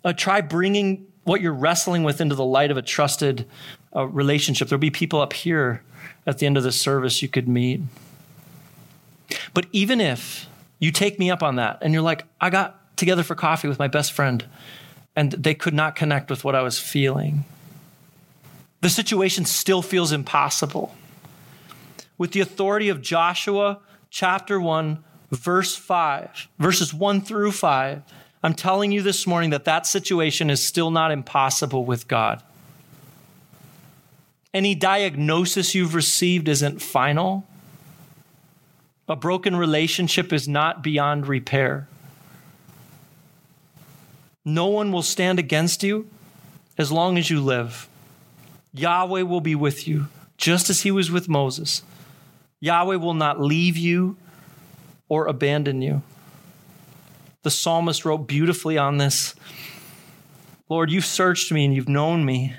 Uh, 0.04 0.12
try 0.12 0.40
bringing 0.40 1.06
what 1.24 1.40
you're 1.40 1.52
wrestling 1.52 2.04
with 2.04 2.20
into 2.20 2.36
the 2.36 2.44
light 2.44 2.70
of 2.70 2.76
a 2.76 2.82
trusted 2.82 3.46
uh, 3.94 4.06
relationship. 4.06 4.68
There'll 4.68 4.80
be 4.80 4.90
people 4.90 5.20
up 5.20 5.32
here 5.32 5.82
at 6.26 6.38
the 6.38 6.46
end 6.46 6.56
of 6.56 6.62
the 6.62 6.72
service 6.72 7.22
you 7.22 7.28
could 7.28 7.48
meet. 7.48 7.80
But 9.52 9.66
even 9.72 10.00
if 10.00 10.46
you 10.78 10.92
take 10.92 11.18
me 11.18 11.30
up 11.30 11.42
on 11.42 11.56
that 11.56 11.78
and 11.80 11.92
you're 11.92 12.02
like, 12.02 12.24
I 12.40 12.50
got 12.50 12.96
together 12.96 13.24
for 13.24 13.34
coffee 13.34 13.66
with 13.66 13.78
my 13.78 13.88
best 13.88 14.12
friend 14.12 14.44
and 15.16 15.32
they 15.32 15.54
could 15.54 15.74
not 15.74 15.96
connect 15.96 16.30
with 16.30 16.44
what 16.44 16.54
I 16.54 16.62
was 16.62 16.78
feeling 16.78 17.44
the 18.80 18.90
situation 18.90 19.44
still 19.44 19.82
feels 19.82 20.12
impossible. 20.12 20.94
With 22.18 22.32
the 22.32 22.40
authority 22.40 22.88
of 22.88 23.02
Joshua 23.02 23.80
chapter 24.10 24.60
1, 24.60 25.02
verse 25.30 25.76
5, 25.76 26.48
verses 26.58 26.94
1 26.94 27.20
through 27.20 27.52
5, 27.52 28.02
I'm 28.42 28.54
telling 28.54 28.92
you 28.92 29.02
this 29.02 29.26
morning 29.26 29.50
that 29.50 29.64
that 29.64 29.86
situation 29.86 30.50
is 30.50 30.62
still 30.62 30.90
not 30.90 31.10
impossible 31.10 31.84
with 31.84 32.06
God. 32.06 32.42
Any 34.54 34.74
diagnosis 34.74 35.74
you've 35.74 35.94
received 35.94 36.48
isn't 36.48 36.80
final. 36.80 37.46
A 39.08 39.16
broken 39.16 39.56
relationship 39.56 40.32
is 40.32 40.48
not 40.48 40.82
beyond 40.82 41.26
repair. 41.26 41.88
No 44.44 44.66
one 44.66 44.92
will 44.92 45.02
stand 45.02 45.38
against 45.38 45.82
you 45.82 46.08
as 46.78 46.92
long 46.92 47.18
as 47.18 47.28
you 47.28 47.40
live. 47.40 47.88
Yahweh 48.76 49.22
will 49.22 49.40
be 49.40 49.54
with 49.54 49.88
you, 49.88 50.08
just 50.36 50.68
as 50.68 50.82
he 50.82 50.90
was 50.90 51.10
with 51.10 51.28
Moses. 51.28 51.82
Yahweh 52.60 52.96
will 52.96 53.14
not 53.14 53.40
leave 53.40 53.76
you 53.76 54.16
or 55.08 55.26
abandon 55.26 55.82
you. 55.82 56.02
The 57.42 57.50
psalmist 57.50 58.04
wrote 58.04 58.26
beautifully 58.26 58.76
on 58.76 58.98
this. 58.98 59.34
Lord, 60.68 60.90
you've 60.90 61.06
searched 61.06 61.52
me 61.52 61.64
and 61.64 61.74
you've 61.74 61.88
known 61.88 62.24
me. 62.24 62.54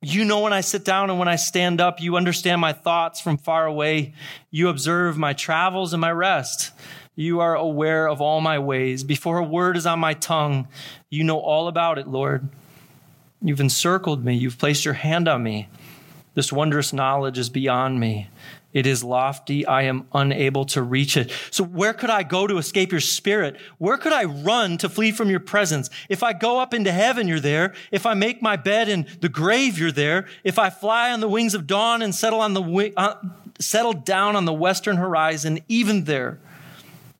You 0.00 0.24
know 0.24 0.40
when 0.40 0.52
I 0.52 0.62
sit 0.62 0.84
down 0.84 1.10
and 1.10 1.18
when 1.18 1.28
I 1.28 1.36
stand 1.36 1.80
up. 1.80 2.00
You 2.00 2.16
understand 2.16 2.60
my 2.60 2.72
thoughts 2.72 3.20
from 3.20 3.36
far 3.36 3.66
away. 3.66 4.14
You 4.50 4.68
observe 4.68 5.18
my 5.18 5.32
travels 5.32 5.92
and 5.92 6.00
my 6.00 6.12
rest. 6.12 6.70
You 7.14 7.40
are 7.40 7.54
aware 7.54 8.08
of 8.08 8.20
all 8.20 8.40
my 8.40 8.58
ways. 8.58 9.04
Before 9.04 9.38
a 9.38 9.44
word 9.44 9.76
is 9.76 9.86
on 9.86 9.98
my 9.98 10.14
tongue, 10.14 10.68
you 11.10 11.24
know 11.24 11.38
all 11.38 11.68
about 11.68 11.98
it, 11.98 12.06
Lord. 12.06 12.48
You've 13.40 13.60
encircled 13.60 14.24
me. 14.24 14.34
You've 14.34 14.58
placed 14.58 14.84
your 14.84 14.94
hand 14.94 15.28
on 15.28 15.42
me. 15.42 15.68
This 16.34 16.52
wondrous 16.52 16.92
knowledge 16.92 17.38
is 17.38 17.48
beyond 17.48 17.98
me. 17.98 18.28
It 18.72 18.86
is 18.86 19.02
lofty. 19.02 19.64
I 19.66 19.82
am 19.82 20.06
unable 20.12 20.66
to 20.66 20.82
reach 20.82 21.16
it. 21.16 21.32
So 21.50 21.64
where 21.64 21.94
could 21.94 22.10
I 22.10 22.22
go 22.22 22.46
to 22.46 22.58
escape 22.58 22.92
your 22.92 23.00
spirit? 23.00 23.56
Where 23.78 23.96
could 23.96 24.12
I 24.12 24.24
run 24.24 24.76
to 24.78 24.88
flee 24.88 25.10
from 25.10 25.30
your 25.30 25.40
presence? 25.40 25.88
If 26.08 26.22
I 26.22 26.34
go 26.34 26.60
up 26.60 26.74
into 26.74 26.92
heaven, 26.92 27.26
you're 27.26 27.40
there. 27.40 27.74
If 27.90 28.04
I 28.04 28.14
make 28.14 28.42
my 28.42 28.56
bed 28.56 28.88
in 28.88 29.06
the 29.20 29.28
grave, 29.28 29.78
you're 29.78 29.90
there. 29.90 30.26
If 30.44 30.58
I 30.58 30.68
fly 30.68 31.10
on 31.10 31.20
the 31.20 31.28
wings 31.28 31.54
of 31.54 31.66
dawn 31.66 32.02
and 32.02 32.14
settle 32.14 32.40
on 32.40 32.54
the 32.54 32.92
uh, 32.96 33.14
settle 33.58 33.94
down 33.94 34.36
on 34.36 34.44
the 34.44 34.52
western 34.52 34.96
horizon, 34.96 35.60
even 35.66 36.04
there, 36.04 36.38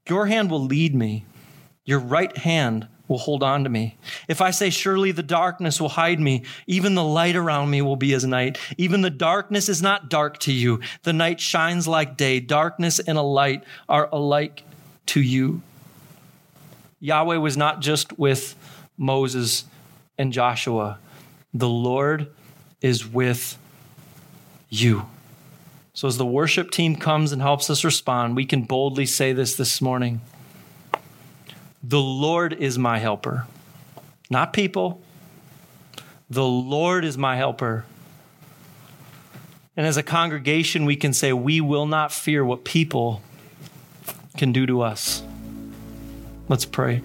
your 0.07 0.27
hand 0.27 0.51
will 0.51 0.65
lead 0.65 0.95
me. 0.95 1.25
Your 1.85 1.99
right 1.99 2.37
hand 2.37 2.87
will 3.09 3.19
hold 3.19 3.43
on 3.43 3.65
to 3.65 3.71
me. 3.71 3.97
If 4.29 4.41
I 4.41 4.51
say, 4.51 4.71
Surely 4.71 5.11
the 5.13 5.23
darkness 5.23 5.81
will 5.81 5.89
hide 5.89 6.21
me, 6.21 6.45
even 6.67 6.95
the 6.95 7.05
light 7.05 7.37
around 7.37 7.71
me 7.71 7.83
will 7.83 7.97
be 7.97 8.13
as 8.13 8.25
night. 8.25 8.59
Even 8.77 9.01
the 9.01 9.11
darkness 9.11 9.69
is 9.69 9.83
not 9.83 10.09
dark 10.09 10.39
to 10.41 10.53
you. 10.53 10.81
The 11.03 11.13
night 11.13 11.41
shines 11.41 11.89
like 11.89 12.17
day. 12.17 12.41
Darkness 12.41 12.99
and 12.99 13.19
a 13.19 13.23
light 13.23 13.65
are 13.89 14.09
alike 14.13 14.63
to 15.07 15.21
you. 15.21 15.63
Yahweh 17.01 17.37
was 17.37 17.57
not 17.57 17.81
just 17.81 18.19
with 18.19 18.55
Moses 18.97 19.65
and 20.19 20.33
Joshua, 20.33 20.99
the 21.55 21.69
Lord 21.69 22.29
is 22.81 23.07
with 23.07 23.57
you. 24.69 25.07
So, 25.95 26.09
as 26.09 26.19
the 26.19 26.27
worship 26.27 26.71
team 26.71 26.97
comes 26.97 27.33
and 27.33 27.41
helps 27.41 27.71
us 27.71 27.85
respond, 27.85 28.37
we 28.37 28.45
can 28.45 28.63
boldly 28.63 29.07
say 29.07 29.33
this 29.33 29.57
this 29.57 29.81
morning. 29.81 30.21
The 31.83 32.01
Lord 32.01 32.53
is 32.53 32.79
my 32.79 32.99
helper, 32.99 33.47
not 34.31 34.53
people. 34.53 35.01
The 36.29 36.45
Lord 36.45 37.05
is 37.05 37.17
my 37.17 37.37
helper. 37.37 37.85
And 39.77 39.87
as 39.87 39.97
a 39.97 40.03
congregation, 40.03 40.85
we 40.85 40.97
can 40.97 41.13
say, 41.13 41.33
We 41.33 41.61
will 41.61 41.87
not 41.87 42.13
fear 42.13 42.45
what 42.45 42.65
people 42.65 43.23
can 44.37 44.53
do 44.53 44.67
to 44.67 44.83
us. 44.83 45.23
Let's 46.49 46.65
pray. 46.65 47.03